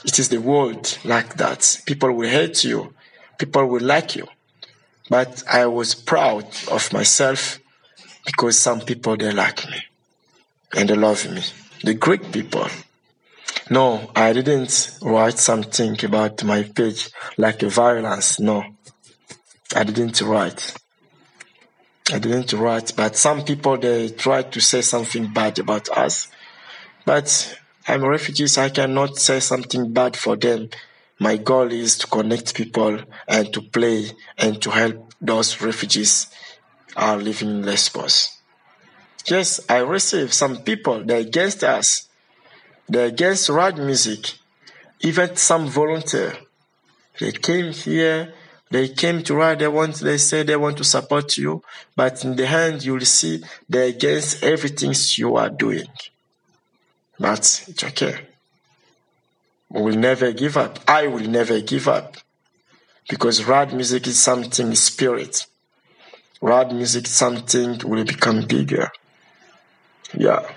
It 0.07 0.19
is 0.19 0.29
the 0.29 0.41
world 0.41 0.99
like 1.05 1.37
that. 1.37 1.83
People 1.85 2.13
will 2.13 2.29
hate 2.29 2.65
you. 2.65 2.95
People 3.39 3.67
will 3.67 3.83
like 3.83 4.17
you. 4.17 4.27
But 5.11 5.43
I 5.51 5.67
was 5.67 5.95
proud 5.95 6.47
of 6.71 6.93
myself 6.93 7.59
because 8.25 8.59
some 8.59 8.81
people 8.81 9.17
they 9.17 9.33
like 9.33 9.69
me 9.69 9.79
and 10.77 10.89
they 10.89 10.95
love 10.95 11.31
me. 11.31 11.43
The 11.83 11.95
Greek 11.95 12.33
people. 12.33 12.69
No, 13.69 14.11
I 14.15 14.33
didn't 14.33 14.99
write 15.03 15.39
something 15.39 16.03
about 16.05 16.45
my 16.45 16.63
page 16.63 17.11
like 17.37 17.63
a 17.63 17.69
violence. 17.69 18.39
No, 18.39 18.65
I 19.75 19.85
didn't 19.85 20.21
write. 20.21 20.77
I 22.13 22.21
didn't 22.21 22.53
write, 22.53 22.93
but 22.97 23.17
some 23.17 23.45
people 23.45 23.77
they 23.77 24.09
try 24.11 24.43
to 24.43 24.61
say 24.61 24.83
something 24.83 25.33
bad 25.33 25.59
about 25.59 25.89
us. 25.89 26.29
But 27.05 27.59
I'm 27.89 28.05
refugees, 28.05 28.59
I 28.59 28.71
cannot 28.71 29.17
say 29.17 29.41
something 29.41 29.93
bad 29.93 30.17
for 30.17 30.37
them. 30.37 30.71
My 31.19 31.37
goal 31.37 31.73
is 31.73 31.97
to 31.99 32.07
connect 32.07 32.55
people 32.55 33.01
and 33.27 33.53
to 33.53 33.63
play 33.63 34.11
and 34.37 34.61
to 34.63 34.71
help 34.71 35.15
those 35.21 35.61
refugees 35.63 36.27
are 36.97 37.17
living 37.17 37.49
in 37.49 37.63
Lesbos. 37.63 38.39
Yes, 39.27 39.61
I 39.69 39.79
receive 39.79 40.33
some 40.33 40.59
people, 40.59 41.05
they're 41.05 41.21
against 41.21 41.65
us. 41.65 42.09
They're 42.89 43.07
against 43.07 43.49
rad 43.49 43.79
music. 43.79 44.35
Even 45.01 45.37
some 45.37 45.67
volunteer. 45.67 46.37
They 47.19 47.33
came 47.33 47.73
here 47.73 48.35
they 48.71 48.89
came 48.89 49.23
to 49.23 49.35
write, 49.35 49.61
they 49.61 49.69
want, 49.69 49.97
they 49.97 50.19
say 50.19 50.43
they 50.43 50.57
want 50.57 50.77
to 50.79 50.85
support 50.85 51.37
you, 51.37 51.63
but 51.95 52.25
in 52.25 52.35
the 52.35 52.47
end, 52.49 52.85
you'll 52.85 53.01
see 53.01 53.43
they're 53.69 53.89
against 53.89 54.43
everything 54.43 54.93
you 55.17 55.37
are 55.37 55.51
doing. 55.51 55.87
But 57.19 57.65
it's 57.69 57.85
okay. 57.85 58.27
We 59.69 59.83
will 59.83 59.97
never 59.97 60.33
give 60.33 60.57
up. 60.57 60.79
I 60.87 61.07
will 61.07 61.29
never 61.29 61.61
give 61.61 61.89
up. 61.89 62.17
Because 63.09 63.45
rad 63.45 63.73
music 63.73 64.07
is 64.07 64.19
something 64.19 64.75
spirit. 64.75 65.47
Rad 66.41 66.73
music 66.73 67.07
something 67.07 67.81
will 67.85 68.05
become 68.05 68.47
bigger. 68.47 68.91
Yeah. 70.15 70.49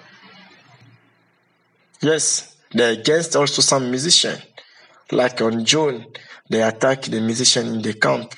Yes, 2.02 2.56
they're 2.72 2.94
against 2.94 3.36
also 3.36 3.62
some 3.62 3.90
musician. 3.90 4.38
Like 5.12 5.42
on 5.42 5.66
June, 5.66 6.06
they 6.50 6.62
attacked 6.62 7.12
the 7.12 7.22
musician 7.22 7.68
in 7.68 7.82
the 7.82 7.94
camp. 7.94 8.34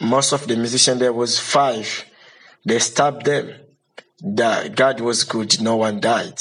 Most 0.00 0.32
of 0.32 0.46
the 0.46 0.56
musicians 0.56 1.00
there 1.00 1.12
was 1.12 1.38
five. 1.38 2.04
They 2.64 2.78
stabbed 2.78 3.24
them. 3.24 3.52
The, 4.20 4.72
God 4.74 5.00
was 5.00 5.24
good. 5.24 5.60
No 5.60 5.76
one 5.76 6.00
died. 6.00 6.38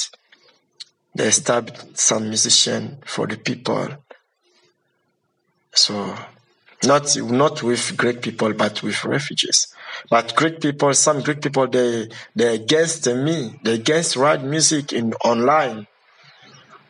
They 1.14 1.32
stabbed 1.32 1.98
some 1.98 2.30
musician 2.30 2.98
for 3.06 3.28
the 3.28 3.38
people. 3.38 3.90
So 5.74 6.16
not 6.84 7.16
not 7.18 7.64
with 7.64 7.96
Greek 7.98 8.22
people, 8.22 8.54
but 8.54 8.82
with 8.82 9.04
refugees. 9.06 9.68
But 10.10 10.36
Greek 10.36 10.62
people, 10.62 10.94
some 10.94 11.22
Greek 11.22 11.42
people, 11.42 11.68
they 11.68 12.10
they 12.36 12.56
against 12.56 13.08
me. 13.08 13.60
They 13.64 13.76
against 13.76 14.16
rap 14.16 14.42
music 14.42 14.94
in 14.94 15.14
online. 15.26 15.88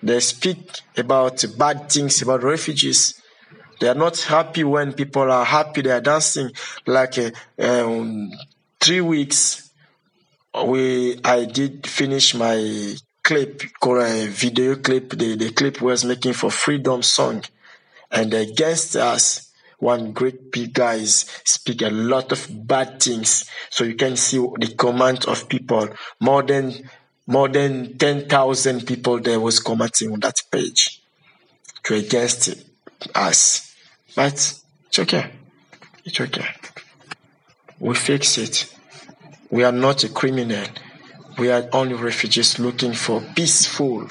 They 0.03 0.19
speak 0.19 0.59
about 0.97 1.43
bad 1.57 1.89
things 1.89 2.21
about 2.21 2.43
refugees. 2.43 3.21
They 3.79 3.87
are 3.87 3.95
not 3.95 4.19
happy 4.21 4.63
when 4.63 4.93
people 4.93 5.31
are 5.31 5.45
happy. 5.45 5.81
They 5.81 5.91
are 5.91 6.01
dancing 6.01 6.51
like 6.85 7.17
uh, 7.17 7.31
um, 7.59 8.31
three 8.79 9.01
weeks. 9.01 9.69
We 10.65 11.19
I 11.23 11.45
did 11.45 11.87
finish 11.87 12.35
my 12.35 12.95
clip, 13.23 13.61
a 13.83 14.27
video 14.27 14.75
clip. 14.75 15.11
The 15.11 15.35
the 15.35 15.51
clip 15.51 15.81
was 15.81 16.05
making 16.05 16.33
for 16.33 16.51
freedom 16.51 17.01
song, 17.03 17.43
and 18.11 18.33
against 18.33 18.95
us 18.95 19.51
one 19.81 20.11
great 20.11 20.51
big 20.51 20.73
guys 20.73 21.25
speak 21.43 21.81
a 21.81 21.89
lot 21.89 22.31
of 22.31 22.47
bad 22.67 23.01
things. 23.01 23.49
So 23.69 23.83
you 23.83 23.95
can 23.95 24.15
see 24.15 24.37
the 24.37 24.73
comment 24.77 25.25
of 25.25 25.49
people. 25.49 25.89
More 26.19 26.43
than 26.43 26.89
more 27.25 27.49
than 27.49 27.97
ten 27.97 28.27
thousand 28.27 28.85
people 28.85 29.19
there 29.19 29.39
was 29.39 29.59
commenting 29.59 30.11
on 30.13 30.19
that 30.21 30.41
page 30.51 31.01
to 31.83 31.95
against 31.95 32.63
us. 33.15 33.75
But 34.15 34.33
it's 34.87 34.99
okay. 34.99 35.31
It's 36.05 36.19
okay. 36.19 36.47
We 37.79 37.95
fix 37.95 38.37
it. 38.37 38.71
We 39.49 39.63
are 39.63 39.71
not 39.71 40.03
a 40.03 40.09
criminal. 40.09 40.67
We 41.37 41.49
are 41.51 41.67
only 41.73 41.95
refugees 41.95 42.59
looking 42.59 42.93
for 42.93 43.21
peaceful. 43.35 44.07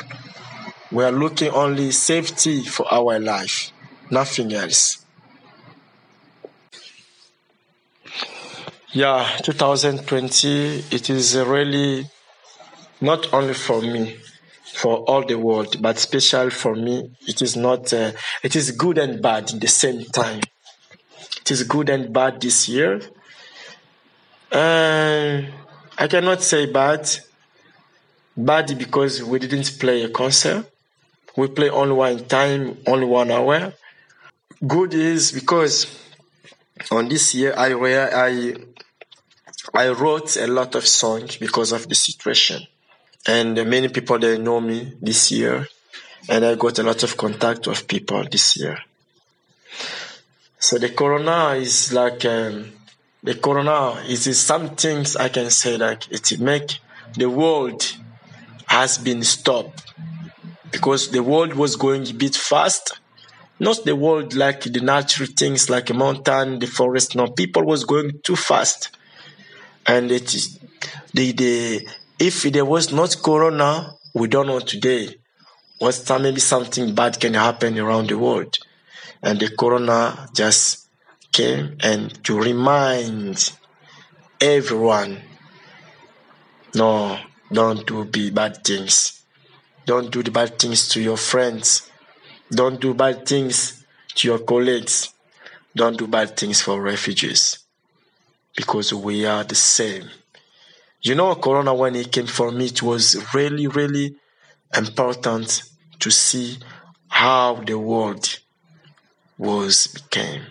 We 0.90 1.04
are 1.04 1.12
looking 1.12 1.50
only 1.50 1.92
safety 1.92 2.64
for 2.64 2.92
our 2.92 3.18
life, 3.20 3.70
nothing 4.10 4.52
else. 4.52 5.04
Yeah, 8.92 9.36
2020, 9.44 10.84
it 10.90 11.10
is 11.10 11.36
really 11.36 12.06
not 13.00 13.32
only 13.32 13.54
for 13.54 13.80
me, 13.80 14.18
for 14.64 14.98
all 15.04 15.24
the 15.24 15.38
world, 15.38 15.80
but 15.80 15.98
special 15.98 16.50
for 16.50 16.74
me. 16.74 17.10
It 17.26 17.40
is 17.40 17.56
not, 17.56 17.92
uh, 17.92 18.12
it 18.42 18.56
is 18.56 18.72
good 18.72 18.98
and 18.98 19.22
bad 19.22 19.52
in 19.52 19.60
the 19.60 19.68
same 19.68 20.04
time. 20.06 20.40
It 21.40 21.50
is 21.50 21.62
good 21.64 21.88
and 21.88 22.12
bad 22.12 22.40
this 22.40 22.68
year. 22.68 23.00
Uh, 24.50 25.42
I 26.00 26.08
cannot 26.08 26.42
say 26.42 26.64
bad. 26.64 27.06
Bad 28.34 28.78
because 28.78 29.22
we 29.22 29.38
didn't 29.38 29.78
play 29.78 30.02
a 30.02 30.08
concert. 30.08 30.64
We 31.36 31.48
play 31.48 31.68
only 31.68 31.92
one 31.92 32.24
time, 32.24 32.78
only 32.86 33.04
one 33.04 33.30
hour. 33.30 33.74
Good 34.66 34.94
is 34.94 35.30
because 35.32 35.74
on 36.90 37.10
this 37.10 37.34
year 37.34 37.52
I 37.54 37.74
I 38.28 38.54
I 39.74 39.88
wrote 39.90 40.38
a 40.38 40.46
lot 40.46 40.74
of 40.74 40.86
songs 40.86 41.36
because 41.36 41.70
of 41.72 41.86
the 41.86 41.94
situation. 41.94 42.66
And 43.26 43.54
many 43.68 43.88
people 43.88 44.18
they 44.18 44.38
know 44.38 44.58
me 44.58 44.94
this 45.02 45.30
year. 45.30 45.68
And 46.30 46.46
I 46.46 46.54
got 46.54 46.78
a 46.78 46.82
lot 46.82 47.02
of 47.02 47.18
contact 47.18 47.66
with 47.66 47.86
people 47.86 48.24
this 48.24 48.56
year. 48.56 48.78
So 50.58 50.78
the 50.78 50.88
corona 50.88 51.56
is 51.56 51.92
like 51.92 52.24
um, 52.24 52.72
the 53.22 53.34
corona 53.34 54.02
is, 54.08 54.40
some 54.40 54.76
things 54.76 55.16
I 55.16 55.28
can 55.28 55.50
say 55.50 55.76
like 55.76 56.10
it 56.10 56.38
make 56.40 56.78
the 57.16 57.28
world 57.28 57.96
has 58.66 58.98
been 58.98 59.22
stopped 59.22 59.92
because 60.70 61.10
the 61.10 61.22
world 61.22 61.54
was 61.54 61.76
going 61.76 62.08
a 62.08 62.14
bit 62.14 62.34
fast. 62.34 62.98
Not 63.58 63.84
the 63.84 63.94
world 63.94 64.34
like 64.34 64.62
the 64.62 64.80
natural 64.80 65.28
things 65.36 65.68
like 65.68 65.90
a 65.90 65.94
mountain, 65.94 66.60
the 66.60 66.66
forest. 66.66 67.14
No, 67.14 67.26
people 67.26 67.64
was 67.64 67.84
going 67.84 68.20
too 68.22 68.36
fast 68.36 68.96
and 69.86 70.10
it 70.10 70.34
is 70.34 70.58
the 71.14 71.32
the 71.32 71.86
if 72.18 72.42
there 72.42 72.64
was 72.64 72.92
not 72.92 73.16
corona 73.22 73.94
we 74.14 74.28
don't 74.28 74.46
know 74.46 74.60
today 74.60 75.14
what 75.78 75.94
time 76.06 76.22
maybe 76.22 76.40
something 76.40 76.94
bad 76.94 77.18
can 77.18 77.34
happen 77.34 77.78
around 77.78 78.08
the 78.08 78.18
world 78.18 78.56
and 79.22 79.40
the 79.40 79.50
corona 79.56 80.28
just 80.34 80.79
came 81.32 81.76
and 81.80 82.22
to 82.24 82.38
remind 82.40 83.52
everyone 84.40 85.22
no 86.74 87.18
don't 87.52 87.84
do 87.86 88.04
bad 88.30 88.62
things. 88.62 89.24
Don't 89.84 90.12
do 90.12 90.22
the 90.22 90.30
bad 90.30 90.58
things 90.58 90.88
to 90.90 91.00
your 91.00 91.16
friends. 91.16 91.90
Don't 92.50 92.80
do 92.80 92.94
bad 92.94 93.26
things 93.26 93.84
to 94.14 94.28
your 94.28 94.38
colleagues. 94.38 95.12
Don't 95.74 95.98
do 95.98 96.06
bad 96.06 96.36
things 96.36 96.60
for 96.62 96.80
refugees. 96.80 97.58
Because 98.56 98.94
we 98.94 99.26
are 99.26 99.42
the 99.42 99.56
same. 99.56 100.04
You 101.02 101.16
know, 101.16 101.34
Corona, 101.34 101.74
when 101.74 101.96
it 101.96 102.12
came 102.12 102.26
for 102.26 102.52
me, 102.52 102.66
it 102.66 102.82
was 102.82 103.16
really, 103.34 103.66
really 103.66 104.14
important 104.76 105.62
to 105.98 106.10
see 106.10 106.58
how 107.08 107.54
the 107.54 107.78
world 107.78 108.38
was 109.38 109.88
became. 109.88 110.42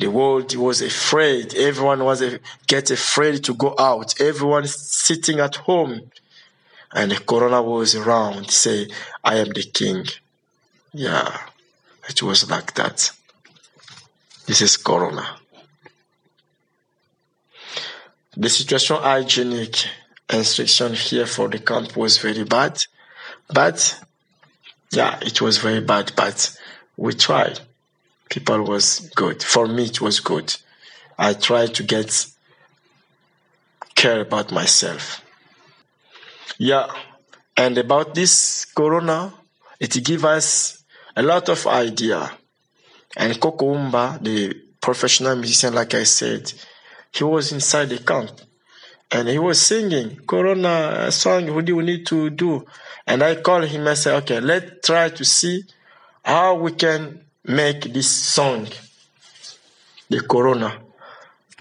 The 0.00 0.10
world 0.10 0.56
was 0.56 0.80
afraid. 0.80 1.54
Everyone 1.54 2.02
was 2.04 2.22
a, 2.22 2.40
get 2.66 2.90
afraid 2.90 3.44
to 3.44 3.54
go 3.54 3.74
out. 3.78 4.18
Everyone 4.18 4.66
sitting 4.66 5.40
at 5.40 5.56
home. 5.56 6.10
And 6.92 7.10
the 7.10 7.16
corona 7.18 7.62
was 7.62 7.94
around, 7.94 8.50
say, 8.50 8.88
I 9.22 9.36
am 9.36 9.50
the 9.50 9.62
king. 9.62 10.06
Yeah, 10.94 11.38
it 12.08 12.22
was 12.22 12.50
like 12.50 12.74
that. 12.74 13.12
This 14.46 14.62
is 14.62 14.78
corona. 14.78 15.36
The 18.36 18.48
situation 18.48 18.96
hygienic 18.96 19.84
instruction 20.32 20.94
here 20.94 21.26
for 21.26 21.48
the 21.48 21.58
camp 21.58 21.94
was 21.94 22.16
very 22.18 22.44
bad, 22.44 22.82
but 23.52 24.00
yeah, 24.90 25.18
it 25.20 25.42
was 25.42 25.58
very 25.58 25.82
bad, 25.82 26.12
but 26.16 26.56
we 26.96 27.12
tried. 27.12 27.60
People 28.30 28.62
was 28.62 29.10
good. 29.14 29.42
For 29.42 29.66
me, 29.66 29.84
it 29.84 30.00
was 30.00 30.20
good. 30.20 30.56
I 31.18 31.34
tried 31.34 31.74
to 31.74 31.82
get 31.82 32.26
care 33.94 34.20
about 34.20 34.50
myself. 34.52 35.22
Yeah, 36.56 36.86
and 37.56 37.76
about 37.76 38.14
this 38.14 38.64
corona, 38.64 39.34
it 39.78 40.02
give 40.02 40.24
us 40.24 40.82
a 41.14 41.22
lot 41.22 41.48
of 41.50 41.66
idea. 41.66 42.30
And 43.16 43.34
Kokumba, 43.34 44.22
the 44.22 44.54
professional 44.80 45.36
musician, 45.36 45.74
like 45.74 45.92
I 45.94 46.04
said, 46.04 46.52
he 47.12 47.24
was 47.24 47.52
inside 47.52 47.90
the 47.90 47.98
camp 47.98 48.30
and 49.10 49.28
he 49.28 49.38
was 49.38 49.60
singing 49.60 50.16
corona 50.26 51.10
song 51.10 51.52
what 51.54 51.64
do 51.64 51.76
we 51.76 51.84
need 51.84 52.06
to 52.06 52.30
do 52.30 52.64
and 53.06 53.22
i 53.22 53.34
called 53.34 53.64
him 53.64 53.86
and 53.86 53.98
said 53.98 54.14
okay 54.14 54.40
let's 54.40 54.86
try 54.86 55.08
to 55.08 55.24
see 55.24 55.64
how 56.24 56.54
we 56.54 56.72
can 56.72 57.20
make 57.44 57.92
this 57.92 58.08
song 58.10 58.66
the 60.08 60.20
corona 60.20 60.78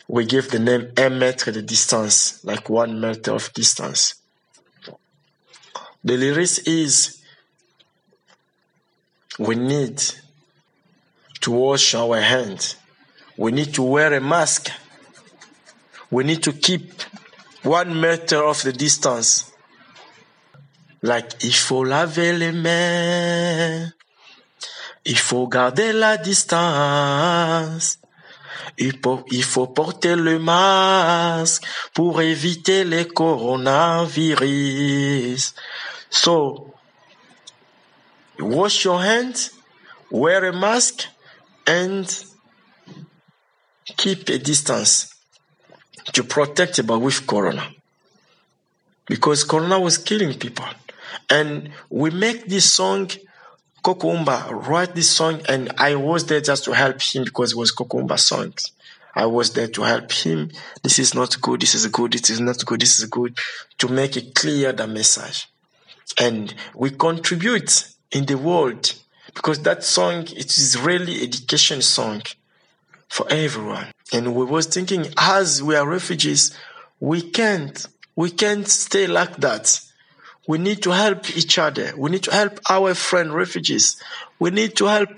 we 0.08 0.26
give 0.26 0.50
the 0.50 0.60
name 0.60 0.92
Un 0.98 1.20
Mètre 1.20 1.52
de 1.52 1.62
Distance 1.62 2.44
like 2.44 2.70
one 2.70 3.00
meter 3.00 3.34
of 3.34 3.54
distance 3.54 4.16
the 6.04 6.18
lyrics 6.18 6.60
is 6.60 7.22
we 9.38 9.56
need 9.56 10.02
to 11.42 11.52
wash 11.52 11.96
our 11.96 12.20
hands 12.20 12.76
we 13.38 13.52
need 13.52 13.74
to 13.74 13.84
wear 13.84 14.14
a 14.14 14.22
mask 14.22 14.70
we 16.12 16.24
need 16.24 16.42
to 16.44 16.54
keep 16.54 16.92
one 17.64 18.00
meter 18.00 18.44
of 18.44 18.62
the 18.64 18.74
distance. 18.74 19.52
Like, 21.02 21.44
il 21.44 21.54
faut 21.54 21.84
laver 21.84 22.34
les 22.34 22.52
mains. 22.52 23.92
Il 25.10 25.18
faut 25.18 25.48
garder 25.48 25.92
la 25.92 26.16
distance. 26.18 27.98
Il 28.78 28.94
faut, 29.44 29.68
porter 29.68 30.16
le 30.16 30.38
masque 30.38 31.64
pour 31.96 32.22
éviter 32.22 32.84
les 32.84 33.08
coronavirus. 33.08 35.56
So, 36.12 36.76
wash 38.38 38.86
your 38.86 39.02
hands, 39.02 39.50
wear 40.12 40.46
a 40.46 40.54
mask, 40.54 41.08
and 41.66 42.06
keep 43.98 44.30
a 44.30 44.38
distance 44.38 45.10
to 46.14 46.24
protect 46.24 46.78
about 46.78 47.02
with 47.02 47.26
corona 47.26 47.68
because 49.08 49.44
corona 49.44 49.80
was 49.80 49.98
killing 49.98 50.36
people 50.36 50.68
and 51.30 51.72
we 51.90 52.12
make 52.12 52.46
this 52.48 52.72
song 52.72 53.10
Kokumba 53.84 54.68
wrote 54.68 54.96
this 54.96 55.10
song, 55.10 55.42
and 55.48 55.72
I 55.78 55.96
was 55.96 56.26
there 56.26 56.42
just 56.42 56.66
to 56.66 56.74
help 56.74 57.02
him 57.02 57.24
because 57.24 57.54
it 57.54 57.58
was 57.58 57.74
Kokumba 57.74 58.20
song. 58.20 58.54
I 59.16 59.26
was 59.26 59.54
there 59.54 59.68
to 59.68 59.82
help 59.84 60.12
him. 60.12 60.52
This 60.84 61.00
is 61.00 61.14
not 61.14 61.40
good. 61.42 61.62
This 61.62 61.76
is 61.76 61.88
good. 61.88 62.14
This 62.14 62.30
is 62.30 62.40
not 62.40 62.64
good. 62.66 62.82
This 62.82 63.00
is 63.00 63.06
good. 63.06 63.38
To 63.80 63.88
make 63.88 64.18
it 64.18 64.36
clear 64.36 64.72
the 64.72 64.88
message, 64.88 65.48
and 66.20 66.54
we 66.76 66.92
contribute 66.92 67.90
in 68.12 68.26
the 68.26 68.38
world 68.38 68.94
because 69.34 69.62
that 69.64 69.84
song 69.84 70.24
it 70.36 70.58
is 70.58 70.78
really 70.80 71.22
education 71.24 71.82
song 71.82 72.22
for 73.08 73.26
everyone. 73.30 73.88
And 74.12 74.36
we 74.36 74.46
was 74.46 74.66
thinking, 74.68 75.06
as 75.18 75.62
we 75.62 75.76
are 75.76 75.88
refugees, 75.88 76.56
we 77.00 77.22
can't 77.22 77.86
we 78.16 78.32
can't 78.32 78.68
stay 78.68 79.08
like 79.08 79.38
that. 79.38 79.80
We 80.50 80.58
need 80.58 80.82
to 80.82 80.90
help 80.90 81.30
each 81.38 81.60
other. 81.60 81.94
We 81.96 82.10
need 82.10 82.24
to 82.24 82.32
help 82.32 82.60
our 82.68 82.96
friend 82.96 83.32
refugees. 83.32 84.02
We 84.40 84.50
need 84.50 84.76
to 84.78 84.86
help 84.88 85.12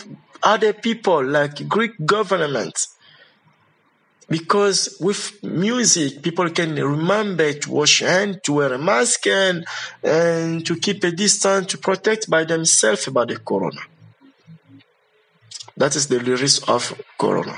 other 0.44 0.74
people 0.74 1.24
like 1.24 1.70
Greek 1.70 1.94
government. 2.06 2.76
Because 4.28 4.98
with 5.00 5.42
music, 5.42 6.22
people 6.22 6.50
can 6.50 6.76
remember 6.76 7.54
to 7.54 7.72
wash 7.72 8.02
hands, 8.02 8.40
to 8.44 8.52
wear 8.56 8.74
a 8.74 8.78
mask, 8.78 9.26
and, 9.28 9.66
and 10.04 10.66
to 10.66 10.76
keep 10.76 11.02
a 11.06 11.12
distance, 11.12 11.68
to 11.68 11.78
protect 11.78 12.30
by 12.30 12.44
themselves 12.44 13.08
about 13.08 13.30
the 13.30 13.38
corona. 13.38 13.84
That 15.78 15.96
is 15.96 16.10
the 16.10 16.20
lyrics 16.20 16.60
of 16.68 16.94
corona. 17.18 17.58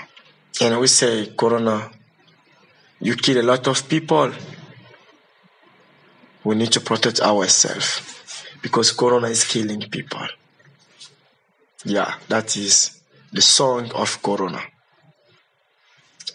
And 0.62 0.80
we 0.80 0.86
say, 0.86 1.34
corona, 1.36 1.90
you 3.00 3.16
kill 3.16 3.42
a 3.42 3.48
lot 3.52 3.68
of 3.68 3.90
people. 3.90 4.32
We 6.44 6.56
need 6.56 6.72
to 6.74 6.82
protect 6.82 7.22
ourselves 7.22 8.02
because 8.62 8.92
corona 8.92 9.28
is 9.28 9.46
killing 9.46 9.82
people. 9.90 10.28
Yeah, 11.86 12.16
that 12.30 12.56
is 12.58 13.02
the 13.32 13.42
song 13.42 13.92
of 13.92 14.22
corona. 14.22 14.62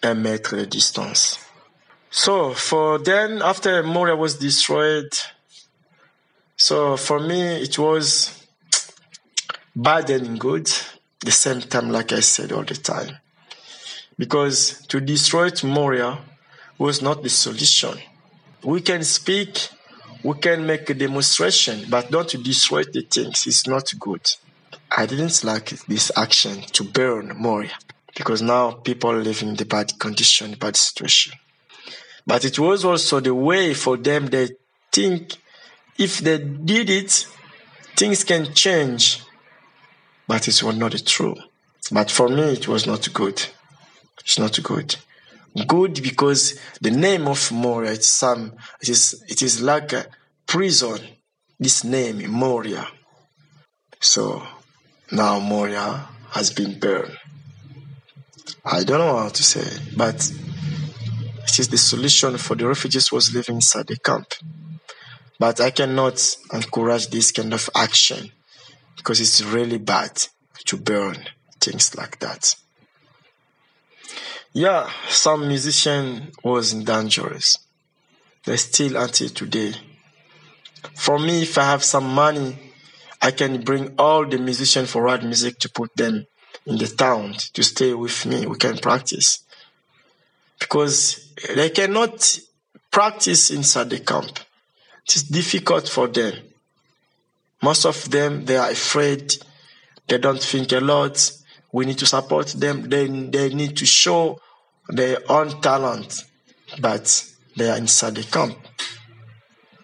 Un 0.03 0.15
mètre 0.23 0.69
distance. 0.69 1.39
So 2.11 2.55
for 2.55 2.99
then, 2.99 3.43
after 3.43 3.83
Moria 3.83 4.17
was 4.17 4.37
destroyed, 4.39 5.13
so 6.57 6.97
for 6.97 7.21
me 7.21 7.63
it 7.63 7.79
was 7.79 8.45
bad 9.77 10.11
and 10.11 10.39
good, 10.39 10.71
the 11.21 11.31
same 11.31 11.61
time, 11.61 11.91
like 11.91 12.13
I 12.13 12.21
said 12.21 12.53
all 12.53 12.65
the 12.65 12.75
time. 12.75 13.17
Because 14.19 14.85
to 14.89 15.01
destroy 15.01 15.51
Moria 15.65 16.19
was 16.79 17.03
not 17.03 17.23
the 17.23 17.29
solution. 17.29 17.99
We 18.63 18.81
can 18.81 19.05
speak, 19.05 19.69
we 20.23 20.35
can 20.39 20.67
make 20.67 20.91
a 20.91 20.95
demonstration, 20.95 21.85
but 21.89 22.11
don't 22.11 22.29
to 22.31 22.39
destroy 22.39 22.85
the 22.85 23.03
things. 23.03 23.47
It's 23.47 23.67
not 23.67 23.93
good. 23.99 24.27
I 24.91 25.07
didn't 25.07 25.45
like 25.45 25.71
this 25.87 26.11
action 26.17 26.63
to 26.73 26.85
burn 26.85 27.35
Moria 27.37 27.77
because 28.17 28.43
now 28.43 28.73
people 28.73 29.15
live 29.15 29.43
in 29.43 29.55
the 29.55 29.65
bad 29.65 29.99
condition, 29.99 30.55
bad 30.59 30.77
situation. 30.77 31.35
But 32.27 32.45
it 32.45 32.59
was 32.59 32.85
also 32.85 33.21
the 33.21 33.35
way 33.35 33.75
for 33.75 33.97
them 33.97 34.27
they 34.27 34.51
think 34.93 35.37
if 35.99 36.19
they 36.19 36.39
did 36.39 36.91
it, 36.91 37.27
things 37.97 38.25
can 38.25 38.53
change. 38.55 39.23
But 40.27 40.47
it 40.49 40.63
was 40.63 40.77
not 40.77 40.93
true. 41.07 41.37
But 41.91 42.11
for 42.11 42.29
me, 42.29 42.53
it 42.53 42.69
was 42.69 42.87
not 42.87 43.13
good. 43.13 43.43
It's 44.21 44.39
not 44.39 44.63
good. 44.63 44.97
Good 45.67 46.03
because 46.03 46.59
the 46.81 46.91
name 46.91 47.27
of 47.27 47.51
Moria, 47.53 47.93
it's 47.93 48.09
some, 48.09 48.55
it 48.81 48.89
is, 48.89 49.23
it 49.29 49.43
is 49.43 49.61
like 49.61 49.93
a 49.93 50.07
prison. 50.47 50.99
This 51.59 51.83
name, 51.83 52.31
Moria. 52.31 52.87
So 54.01 54.47
now 55.11 55.41
Moria 55.41 56.09
has 56.31 56.53
been 56.53 56.79
burned. 56.79 57.17
I 58.65 58.85
don't 58.85 58.99
know 58.99 59.19
how 59.19 59.29
to 59.29 59.43
say 59.43 59.61
it, 59.61 59.97
but 59.97 60.31
it 61.45 61.59
is 61.59 61.69
the 61.69 61.79
solution 61.79 62.39
for 62.39 62.55
the 62.55 62.69
refugees 62.69 63.11
was 63.11 63.35
living 63.35 63.57
inside 63.57 63.87
the 63.89 63.97
camp. 63.97 64.35
But 65.39 65.61
I 65.61 65.71
cannot 65.71 66.37
encourage 66.53 67.09
this 67.09 67.33
kind 67.33 67.55
of 67.55 67.71
action 67.75 68.31
because 68.97 69.21
it's 69.21 69.43
really 69.43 69.79
bad 69.79 70.23
to 70.67 70.77
burn 70.77 71.17
things 71.61 71.97
like 71.97 72.19
that. 72.21 72.55
Yeah, 74.53 74.91
some 75.09 75.47
musician 75.47 76.33
was 76.43 76.73
in 76.73 76.85
dangerous. 76.85 77.59
They 78.45 78.57
still 78.57 78.97
until 78.97 79.29
today. 79.29 79.75
For 80.95 81.19
me, 81.19 81.43
if 81.43 81.59
I 81.59 81.65
have 81.65 81.85
some 81.85 82.09
money, 82.09 82.59
I 83.21 83.31
can 83.31 83.63
bring 83.63 83.95
all 83.99 84.27
the 84.27 84.39
musicians 84.39 84.91
for 84.91 85.03
rad 85.03 85.23
music 85.23 85.59
to 85.61 85.69
put 85.69 85.95
them 85.97 86.27
in 86.65 86.79
the 86.79 86.87
town 86.87 87.35
to 87.53 87.63
stay 87.63 87.93
with 87.93 88.25
me. 88.25 88.47
We 88.47 88.57
can 88.57 88.79
practice. 88.79 89.45
Because 90.59 91.33
they 91.55 91.71
cannot 91.71 92.39
practice 92.91 93.51
inside 93.51 93.91
the 93.91 94.01
camp. 94.01 94.39
It 95.07 95.17
is 95.17 95.23
difficult 95.25 95.89
for 95.89 96.09
them. 96.09 96.35
Most 97.63 97.85
of 97.85 98.11
them, 98.11 98.45
they 98.45 98.57
are 98.57 98.71
afraid. 98.71 99.37
They 100.07 100.19
don't 100.19 100.43
think 100.43 100.73
a 100.73 100.81
lot. 100.81 101.33
We 101.73 101.85
need 101.87 101.99
to 101.99 102.07
support 102.07 102.49
them. 102.49 102.89
They, 102.89 103.07
they 103.07 103.55
need 103.55 103.77
to 103.77 103.87
show 103.87 104.41
their 104.89 105.19
own 105.31 105.61
talent, 105.61 106.25
but 106.81 107.25
they 107.57 107.69
are 107.71 107.77
inside 107.77 108.15
the 108.15 108.23
camp. 108.25 108.57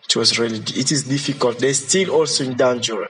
It 0.05 0.17
was 0.17 0.39
really, 0.39 0.59
it 0.59 0.93
is 0.93 1.05
difficult. 1.05 1.59
They're 1.59 1.75
still 1.75 2.11
also 2.11 2.45
in 2.45 2.57
danger. 2.57 3.07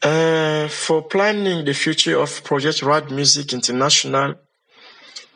Uh, 0.00 0.68
for 0.68 1.02
planning 1.02 1.64
the 1.64 1.74
future 1.74 2.18
of 2.18 2.44
Project 2.44 2.82
Rad 2.82 3.10
Music 3.10 3.52
International, 3.52 4.34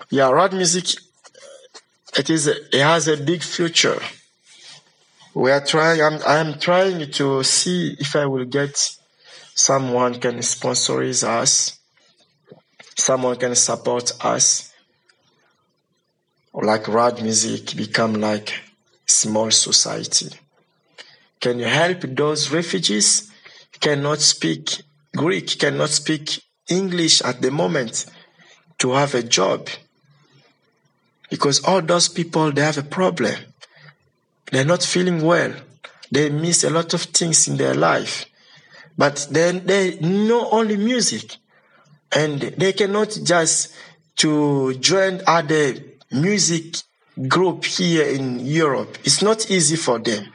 yeah, 0.08 0.30
Rad 0.30 0.52
Music, 0.52 1.00
it 2.16 2.30
is, 2.30 2.46
it 2.46 2.72
has 2.74 3.08
a 3.08 3.16
big 3.16 3.42
future. 3.42 4.00
We 5.34 5.50
are 5.50 5.64
trying, 5.64 6.00
I'm, 6.00 6.20
I'm 6.26 6.58
trying 6.58 7.10
to 7.10 7.42
see 7.42 7.96
if 7.98 8.14
I 8.14 8.26
will 8.26 8.44
get 8.44 8.96
someone 9.54 10.18
can 10.18 10.42
sponsor 10.42 11.02
us, 11.02 11.78
someone 12.96 13.36
can 13.36 13.54
support 13.54 14.12
us, 14.24 14.72
like 16.54 16.88
Rad 16.88 17.22
Music 17.22 17.76
become 17.76 18.14
like 18.14 18.52
small 19.06 19.50
society. 19.50 20.30
Can 21.40 21.58
you 21.58 21.66
help 21.66 22.02
those 22.02 22.50
refugees 22.50 23.30
cannot 23.80 24.20
speak 24.20 24.82
Greek, 25.16 25.58
cannot 25.58 25.90
speak 25.90 26.42
English 26.68 27.20
at 27.22 27.42
the 27.42 27.50
moment 27.50 28.06
to 28.78 28.92
have 28.92 29.14
a 29.14 29.22
job? 29.22 29.68
Because 31.30 31.64
all 31.64 31.82
those 31.82 32.08
people, 32.08 32.52
they 32.52 32.62
have 32.62 32.78
a 32.78 32.82
problem. 32.82 33.34
They're 34.50 34.64
not 34.64 34.82
feeling 34.82 35.22
well. 35.22 35.54
They 36.10 36.28
miss 36.28 36.62
a 36.62 36.70
lot 36.70 36.92
of 36.92 37.02
things 37.02 37.48
in 37.48 37.56
their 37.56 37.74
life. 37.74 38.26
But 38.96 39.26
then 39.30 39.66
they 39.66 39.98
know 40.00 40.48
only 40.50 40.76
music. 40.76 41.36
And 42.14 42.40
they 42.40 42.72
cannot 42.72 43.18
just 43.24 43.74
to 44.16 44.74
join 44.74 45.22
other 45.26 45.74
music 46.10 46.76
group 47.28 47.64
here 47.64 48.06
in 48.06 48.40
Europe. 48.40 48.98
It's 49.04 49.22
not 49.22 49.50
easy 49.50 49.76
for 49.76 49.98
them. 49.98 50.32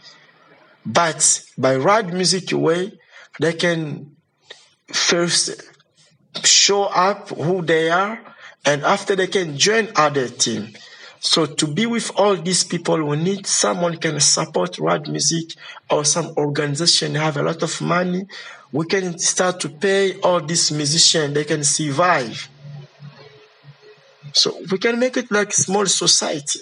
But 0.86 1.44
by 1.58 1.76
Rad 1.76 2.14
Music 2.14 2.52
Way, 2.52 2.94
they 3.40 3.54
can 3.54 4.16
first 4.92 5.62
show 6.44 6.84
up 6.84 7.30
who 7.30 7.62
they 7.62 7.90
are, 7.90 8.20
and 8.66 8.84
after 8.84 9.16
they 9.16 9.28
can 9.28 9.58
join 9.58 9.90
other 9.96 10.28
team. 10.30 10.74
So 11.20 11.46
to 11.46 11.68
be 11.68 11.86
with 11.86 12.12
all 12.16 12.36
these 12.36 12.64
people, 12.64 13.04
we 13.04 13.18
need 13.18 13.48
someone 13.48 13.98
can 13.98 14.20
support 14.20 14.78
Rad 14.80 15.08
Music 15.08 15.56
or 15.90 16.06
some 16.06 16.34
organization 16.38 17.16
have 17.16 17.38
a 17.38 17.44
lot 17.44 17.64
of 17.64 17.82
money. 17.82 18.28
We 18.72 18.86
can 18.86 19.18
start 19.18 19.60
to 19.62 19.70
pay 19.70 20.20
all 20.22 20.42
these 20.42 20.72
musicians. 20.72 21.34
They 21.34 21.46
can 21.46 21.64
survive. 21.64 22.50
So 24.34 24.62
we 24.72 24.78
can 24.78 25.00
make 25.00 25.18
it 25.18 25.32
like 25.32 25.54
small 25.54 25.86
society. 25.88 26.60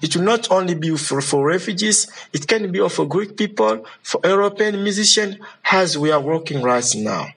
It 0.00 0.14
will 0.14 0.24
not 0.24 0.50
only 0.50 0.74
be 0.74 0.96
for, 0.96 1.20
for 1.20 1.46
refugees, 1.46 2.06
it 2.32 2.46
can 2.46 2.70
be 2.70 2.86
for 2.88 3.06
Greek 3.06 3.36
people, 3.36 3.84
for 4.02 4.20
European 4.22 4.82
musicians, 4.82 5.36
as 5.70 5.98
we 5.98 6.12
are 6.12 6.20
working 6.20 6.62
right 6.62 6.86
now. 6.96 7.28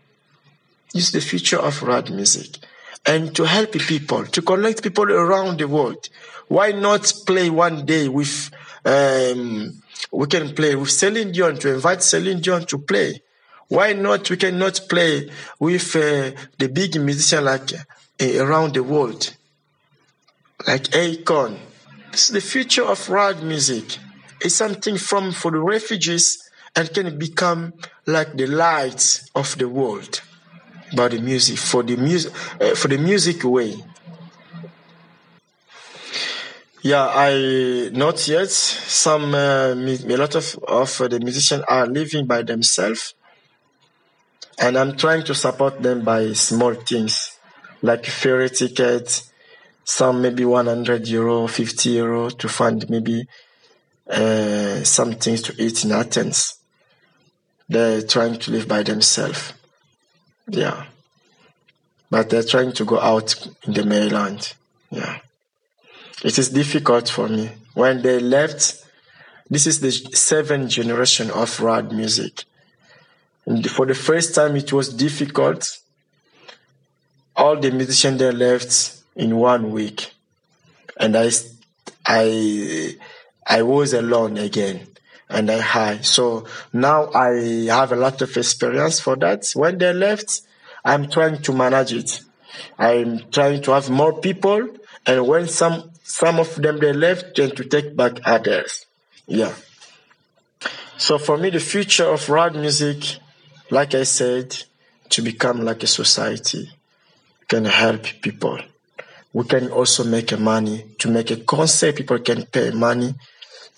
Is 0.93 1.11
the 1.11 1.21
future 1.21 1.57
of 1.57 1.81
rad 1.83 2.11
music. 2.11 2.57
And 3.05 3.35
to 3.35 3.43
help 3.45 3.71
people, 3.71 4.25
to 4.25 4.41
connect 4.41 4.83
people 4.83 5.11
around 5.11 5.59
the 5.59 5.67
world. 5.67 6.07
Why 6.47 6.71
not 6.71 7.11
play 7.25 7.49
one 7.49 7.85
day 7.85 8.07
with, 8.07 8.51
um, 8.85 9.81
we 10.11 10.27
can 10.27 10.53
play 10.53 10.75
with 10.75 10.91
Celine 10.91 11.31
Dion, 11.31 11.57
to 11.57 11.73
invite 11.73 12.03
Celine 12.03 12.41
Dion 12.41 12.65
to 12.67 12.77
play. 12.77 13.21
Why 13.69 13.93
not, 13.93 14.29
we 14.29 14.37
cannot 14.37 14.81
play 14.89 15.31
with 15.59 15.95
uh, 15.95 16.31
the 16.57 16.67
big 16.67 16.99
musician 16.99 17.45
like 17.45 17.73
uh, 17.73 18.43
around 18.43 18.75
the 18.75 18.83
world, 18.83 19.35
like 20.67 20.83
Akon, 20.91 21.57
this 22.11 22.29
is 22.29 22.33
the 22.33 22.41
future 22.41 22.83
of 22.83 23.09
rad 23.09 23.41
music. 23.41 23.97
It's 24.41 24.55
something 24.55 24.97
from 24.97 25.31
for 25.31 25.49
the 25.51 25.59
refugees 25.59 26.49
and 26.75 26.93
can 26.93 27.17
become 27.17 27.73
like 28.05 28.35
the 28.35 28.47
light 28.47 29.21
of 29.33 29.57
the 29.57 29.69
world 29.69 30.21
by 30.95 31.07
the 31.07 31.19
music 31.19 31.57
for 31.57 31.83
the 31.83 31.95
music 31.95 32.33
uh, 32.59 32.75
for 32.75 32.87
the 32.87 32.97
music 32.97 33.43
way. 33.43 33.75
Yeah 36.83 37.07
i 37.13 37.89
not 37.93 38.27
yet. 38.27 38.49
Some 38.49 39.33
uh, 39.35 39.73
a 39.73 40.17
lot 40.17 40.35
of 40.35 40.57
of 40.67 40.97
the 40.97 41.19
musicians 41.19 41.63
are 41.67 41.87
living 41.87 42.25
by 42.25 42.41
themselves 42.41 43.13
and 44.59 44.77
i'm 44.77 44.95
trying 44.95 45.23
to 45.23 45.33
support 45.33 45.81
them 45.81 46.03
by 46.03 46.33
small 46.33 46.73
things 46.73 47.37
like 47.81 48.05
ferry 48.05 48.49
tickets 48.49 49.31
some 49.83 50.21
maybe 50.21 50.45
100 50.45 51.07
euro 51.07 51.47
50 51.47 51.89
euro 51.89 52.29
to 52.29 52.47
fund 52.47 52.89
maybe 52.89 53.25
uh, 54.09 54.83
some 54.83 55.13
things 55.13 55.41
to 55.41 55.53
eat 55.57 55.85
in 55.85 55.91
athens. 55.91 56.59
They're 57.69 58.01
trying 58.01 58.39
to 58.39 58.51
live 58.51 58.67
by 58.67 58.83
themselves 58.83 59.53
yeah. 60.51 60.85
But 62.09 62.29
they're 62.29 62.43
trying 62.43 62.73
to 62.73 62.85
go 62.85 62.99
out 62.99 63.47
in 63.63 63.73
the 63.73 63.85
mainland. 63.85 64.53
Yeah. 64.89 65.19
It 66.23 66.37
is 66.37 66.49
difficult 66.49 67.09
for 67.09 67.27
me. 67.27 67.49
When 67.73 68.01
they 68.01 68.19
left 68.19 68.85
this 69.49 69.67
is 69.67 69.81
the 69.81 69.91
seventh 69.91 70.69
generation 70.69 71.29
of 71.29 71.59
rad 71.59 71.91
music. 71.91 72.45
And 73.45 73.69
for 73.69 73.85
the 73.85 73.95
first 73.95 74.33
time 74.33 74.55
it 74.55 74.71
was 74.71 74.93
difficult. 74.93 75.77
All 77.35 77.57
the 77.59 77.71
musicians 77.71 78.19
they 78.19 78.31
left 78.31 79.01
in 79.15 79.35
one 79.35 79.71
week. 79.71 80.13
And 80.97 81.17
i 81.17 81.29
i 82.05 82.95
i 83.45 83.61
was 83.61 83.93
alone 83.93 84.37
again 84.37 84.87
and 85.31 85.49
i 85.49 85.59
had 85.59 86.05
so 86.05 86.45
now 86.73 87.09
i 87.13 87.31
have 87.69 87.91
a 87.91 87.95
lot 87.95 88.21
of 88.21 88.35
experience 88.37 88.99
for 88.99 89.15
that. 89.15 89.49
When 89.55 89.77
they 89.77 89.93
left 89.93 90.41
i'm 90.83 91.09
trying 91.09 91.41
to 91.43 91.53
manage 91.53 91.93
it. 91.93 92.21
I'm 92.77 93.29
trying 93.31 93.61
to 93.63 93.71
have 93.71 93.89
more 93.89 94.19
people 94.19 94.67
and 95.05 95.27
when 95.27 95.47
some 95.47 95.91
some 96.03 96.39
of 96.39 96.55
them 96.55 96.79
they 96.79 96.93
left 96.93 97.35
then 97.35 97.51
to 97.55 97.63
take 97.63 97.95
back 97.95 98.19
others. 98.25 98.85
Yeah. 99.25 99.53
So 100.97 101.17
for 101.17 101.37
me 101.37 101.49
the 101.49 101.59
future 101.59 102.05
of 102.05 102.29
rad 102.29 102.55
music 102.55 103.17
like 103.69 103.95
i 103.95 104.03
said 104.03 104.55
to 105.09 105.21
become 105.21 105.63
like 105.63 105.83
a 105.83 105.87
society 105.87 106.69
can 107.47 107.65
help 107.65 108.03
people. 108.21 108.59
We 109.33 109.43
can 109.45 109.69
also 109.71 110.03
make 110.03 110.37
money. 110.39 110.85
To 110.99 111.09
make 111.09 111.31
a 111.31 111.37
concert 111.37 111.95
people 111.95 112.19
can 112.19 112.45
pay 112.45 112.71
money 112.71 113.13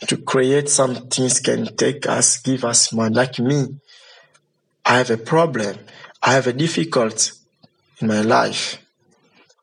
to 0.08 0.18
create 0.18 0.70
some 0.70 0.96
things 1.08 1.40
can 1.40 1.76
take 1.76 2.08
us 2.08 2.38
give 2.38 2.66
us 2.66 2.92
money. 2.94 3.16
Like 3.16 3.40
me 3.40 3.80
i 4.86 4.98
have 4.98 5.10
a 5.12 5.18
problem. 5.18 5.78
I 6.22 6.34
have 6.34 6.48
a 6.48 6.54
difficult 6.54 7.32
in 8.00 8.08
my 8.08 8.22
life. 8.22 8.78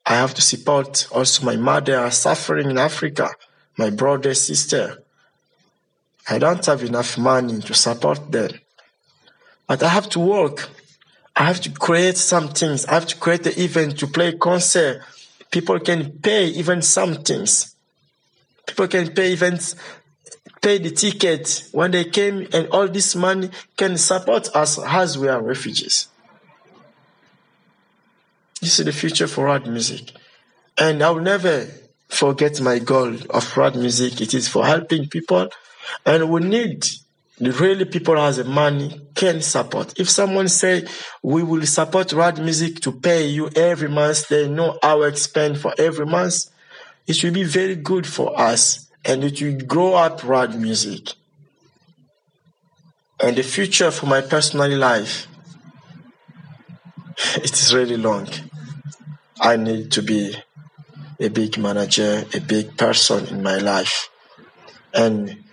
I 0.07 0.15
have 0.15 0.35
to 0.35 0.43
support 0.43 1.07
also 1.13 1.45
my 1.45 1.57
mother 1.57 1.99
are 1.99 2.11
suffering 2.11 2.71
in 2.71 2.79
africa 2.79 3.31
my 3.77 3.91
brother 3.91 4.35
sister. 4.35 5.03
I 6.29 6.39
don't 6.39 6.65
have 6.67 6.83
enough 6.83 7.17
money 7.17 7.61
to 7.61 7.75
support 7.75 8.31
them. 8.31 8.51
But 9.67 9.83
i 9.83 9.89
have 9.89 10.09
to 10.11 10.21
work. 10.21 10.69
I 11.35 11.45
have 11.45 11.61
to 11.63 11.71
create 11.71 12.19
some 12.19 12.49
things. 12.49 12.85
I 12.87 12.95
have 12.95 13.07
to 13.07 13.17
create 13.17 13.47
an 13.47 13.59
event 13.59 13.99
to 14.01 14.07
play 14.07 14.33
concert. 14.37 15.03
People 15.51 15.81
can 15.81 16.19
pay 16.19 16.47
even 16.47 16.83
some 16.83 17.15
things. 17.23 17.75
People 18.67 18.89
can 18.89 19.13
pay 19.13 19.33
even 19.33 19.59
pay 20.61 20.79
the 20.79 20.91
ticket 20.91 21.69
when 21.73 21.91
they 21.91 22.05
came, 22.05 22.47
and 22.53 22.69
all 22.69 22.89
this 22.89 23.17
money 23.17 23.51
can 23.77 23.97
support 23.97 24.49
us 24.55 24.79
as 24.79 25.19
we 25.19 25.29
are 25.29 25.43
refugees. 25.43 26.09
This 28.61 28.79
is 28.79 28.85
the 28.85 28.93
future 28.93 29.27
for 29.27 29.47
rad 29.47 29.67
music, 29.67 30.13
and 30.77 31.03
I 31.03 31.11
will 31.11 31.23
never 31.23 31.67
forget 32.09 32.61
my 32.61 32.79
goal 32.79 33.17
of 33.31 33.57
rad 33.57 33.77
music. 33.77 34.21
It 34.21 34.35
is 34.35 34.49
for 34.49 34.67
helping 34.67 35.09
people, 35.09 35.49
and 36.05 36.31
we 36.31 36.41
need 36.41 36.85
the 37.39 37.53
really 37.53 37.87
people 37.87 38.19
as 38.19 38.37
the 38.37 38.45
money 38.45 39.01
can 39.15 39.41
support. 39.41 39.99
If 39.99 40.11
someone 40.11 40.49
say 40.49 40.87
we 41.23 41.43
will 41.43 41.65
support 41.65 42.13
rad 42.13 42.39
music 42.39 42.81
to 42.81 42.93
pay 42.93 43.29
you 43.29 43.49
every 43.57 43.89
month, 43.89 44.29
they 44.29 44.47
know 44.47 44.79
our 44.83 45.09
expense 45.09 45.59
for 45.59 45.73
every 45.79 46.05
month. 46.05 46.51
It 47.07 47.25
will 47.25 47.33
be 47.33 47.45
very 47.45 47.77
good 47.77 48.07
for 48.07 48.39
us 48.39 48.90
and 49.05 49.25
it 49.25 49.41
will 49.41 49.61
grow 49.67 49.95
up 49.95 50.23
rad 50.25 50.59
music. 50.59 51.13
And 53.23 53.37
the 53.37 53.43
future 53.43 53.91
for 53.91 54.07
my 54.07 54.21
personal 54.21 54.71
life, 54.77 55.27
it 57.37 57.53
is 57.53 57.75
really 57.75 57.97
long. 57.97 58.29
I 59.41 59.57
need 59.57 59.93
to 59.93 60.03
be 60.03 60.35
a 61.19 61.29
big 61.29 61.59
manager, 61.59 62.25
a 62.35 62.41
big 62.41 62.77
person 62.77 63.27
in 63.29 63.43
my 63.43 63.57
life. 63.57 64.09
And 64.95 65.45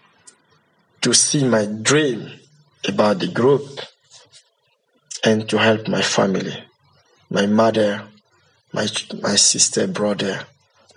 to 1.02 1.14
see 1.14 1.48
my 1.48 1.66
dream 1.66 2.32
about 2.88 3.20
the 3.20 3.28
group 3.28 3.82
and 5.24 5.48
to 5.50 5.58
help 5.58 5.88
my 5.88 6.02
family, 6.02 6.64
my 7.30 7.46
mother, 7.46 8.04
my, 8.74 8.88
my 9.22 9.36
sister, 9.36 9.88
brother 9.88 10.46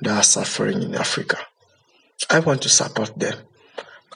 that 0.00 0.16
are 0.16 0.22
suffering 0.22 0.82
in 0.82 0.94
Africa. 0.94 1.38
I 2.28 2.40
want 2.40 2.62
to 2.62 2.68
support 2.68 3.18
them. 3.18 3.38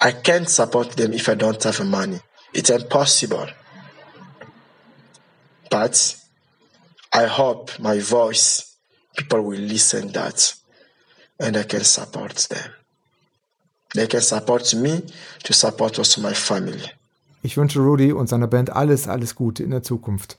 I 0.00 0.12
can't 0.12 0.48
support 0.48 0.96
them 0.96 1.12
if 1.12 1.28
I 1.28 1.34
don't 1.34 1.62
have 1.62 1.84
money. 1.84 2.20
It's 2.52 2.70
impossible. 2.70 3.48
But 5.70 6.16
I 7.12 7.26
hope 7.26 7.78
my 7.78 8.00
voice, 8.00 8.76
people 9.16 9.42
will 9.42 9.60
listen 9.60 10.12
that 10.12 10.54
and 11.40 11.56
I 11.56 11.64
can 11.64 11.84
support 11.84 12.36
them. 12.48 12.72
They 13.94 14.06
can 14.06 14.20
support 14.20 14.74
me 14.74 15.02
to 15.44 15.52
support 15.52 15.98
also 15.98 16.20
my 16.20 16.34
family. 16.34 16.90
Ich 17.42 17.56
wünsche 17.56 17.80
Rudy 17.80 18.12
und 18.12 18.28
seiner 18.28 18.46
Band 18.46 18.70
alles, 18.70 19.06
alles 19.06 19.34
Gute 19.34 19.62
in 19.62 19.70
der 19.70 19.82
Zukunft. 19.82 20.38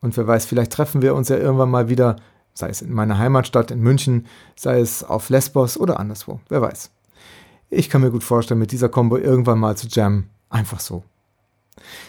Und 0.00 0.16
wer 0.16 0.26
weiß, 0.26 0.46
vielleicht 0.46 0.72
treffen 0.72 1.02
wir 1.02 1.14
uns 1.14 1.28
ja 1.28 1.36
irgendwann 1.36 1.70
mal 1.70 1.88
wieder, 1.88 2.16
sei 2.54 2.68
es 2.68 2.82
in 2.82 2.92
meiner 2.92 3.18
Heimatstadt 3.18 3.70
in 3.70 3.80
München, 3.80 4.26
sei 4.56 4.80
es 4.80 5.04
auf 5.04 5.28
Lesbos 5.28 5.76
oder 5.78 6.00
anderswo. 6.00 6.40
Wer 6.48 6.62
weiß. 6.62 6.90
Ich 7.68 7.90
kann 7.90 8.00
mir 8.00 8.10
gut 8.10 8.24
vorstellen, 8.24 8.60
mit 8.60 8.72
dieser 8.72 8.88
Combo 8.88 9.16
irgendwann 9.16 9.58
mal 9.58 9.76
zu 9.76 9.88
jammen. 9.88 10.30
Einfach 10.48 10.80
so. 10.80 11.04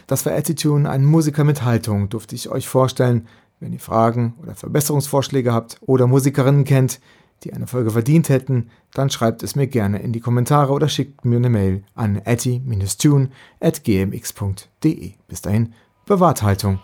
Das 0.05 0.25
war 0.25 0.33
Attitude, 0.33 0.89
ein 0.89 1.05
Musiker 1.05 1.43
mit 1.43 1.63
Haltung, 1.63 2.09
durfte 2.09 2.35
ich 2.35 2.49
euch 2.49 2.67
vorstellen. 2.67 3.27
Wenn 3.59 3.73
ihr 3.73 3.79
Fragen 3.79 4.35
oder 4.41 4.53
Verbesserungsvorschläge 4.53 5.51
habt 5.51 5.77
oder 5.81 6.05
Musikerinnen 6.05 6.63
kennt, 6.63 6.99
die 7.43 7.53
eine 7.53 7.67
Folge 7.67 7.91
verdient 7.91 8.29
hätten, 8.29 8.69
dann 8.93 9.09
schreibt 9.09 9.43
es 9.43 9.55
mir 9.55 9.67
gerne 9.67 9.99
in 9.99 10.13
die 10.13 10.19
Kommentare 10.19 10.73
oder 10.73 10.89
schickt 10.89 11.25
mir 11.25 11.37
eine 11.37 11.49
Mail 11.49 11.83
an 11.95 12.21
atti-tune 12.23 13.29
at 13.59 13.83
gmx.de. 13.83 15.13
Bis 15.27 15.41
dahin, 15.41 15.73
bewahrt 16.05 16.43
Haltung 16.43 16.79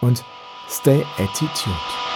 und 0.00 0.24
stay 0.68 1.04
attitude. 1.18 2.11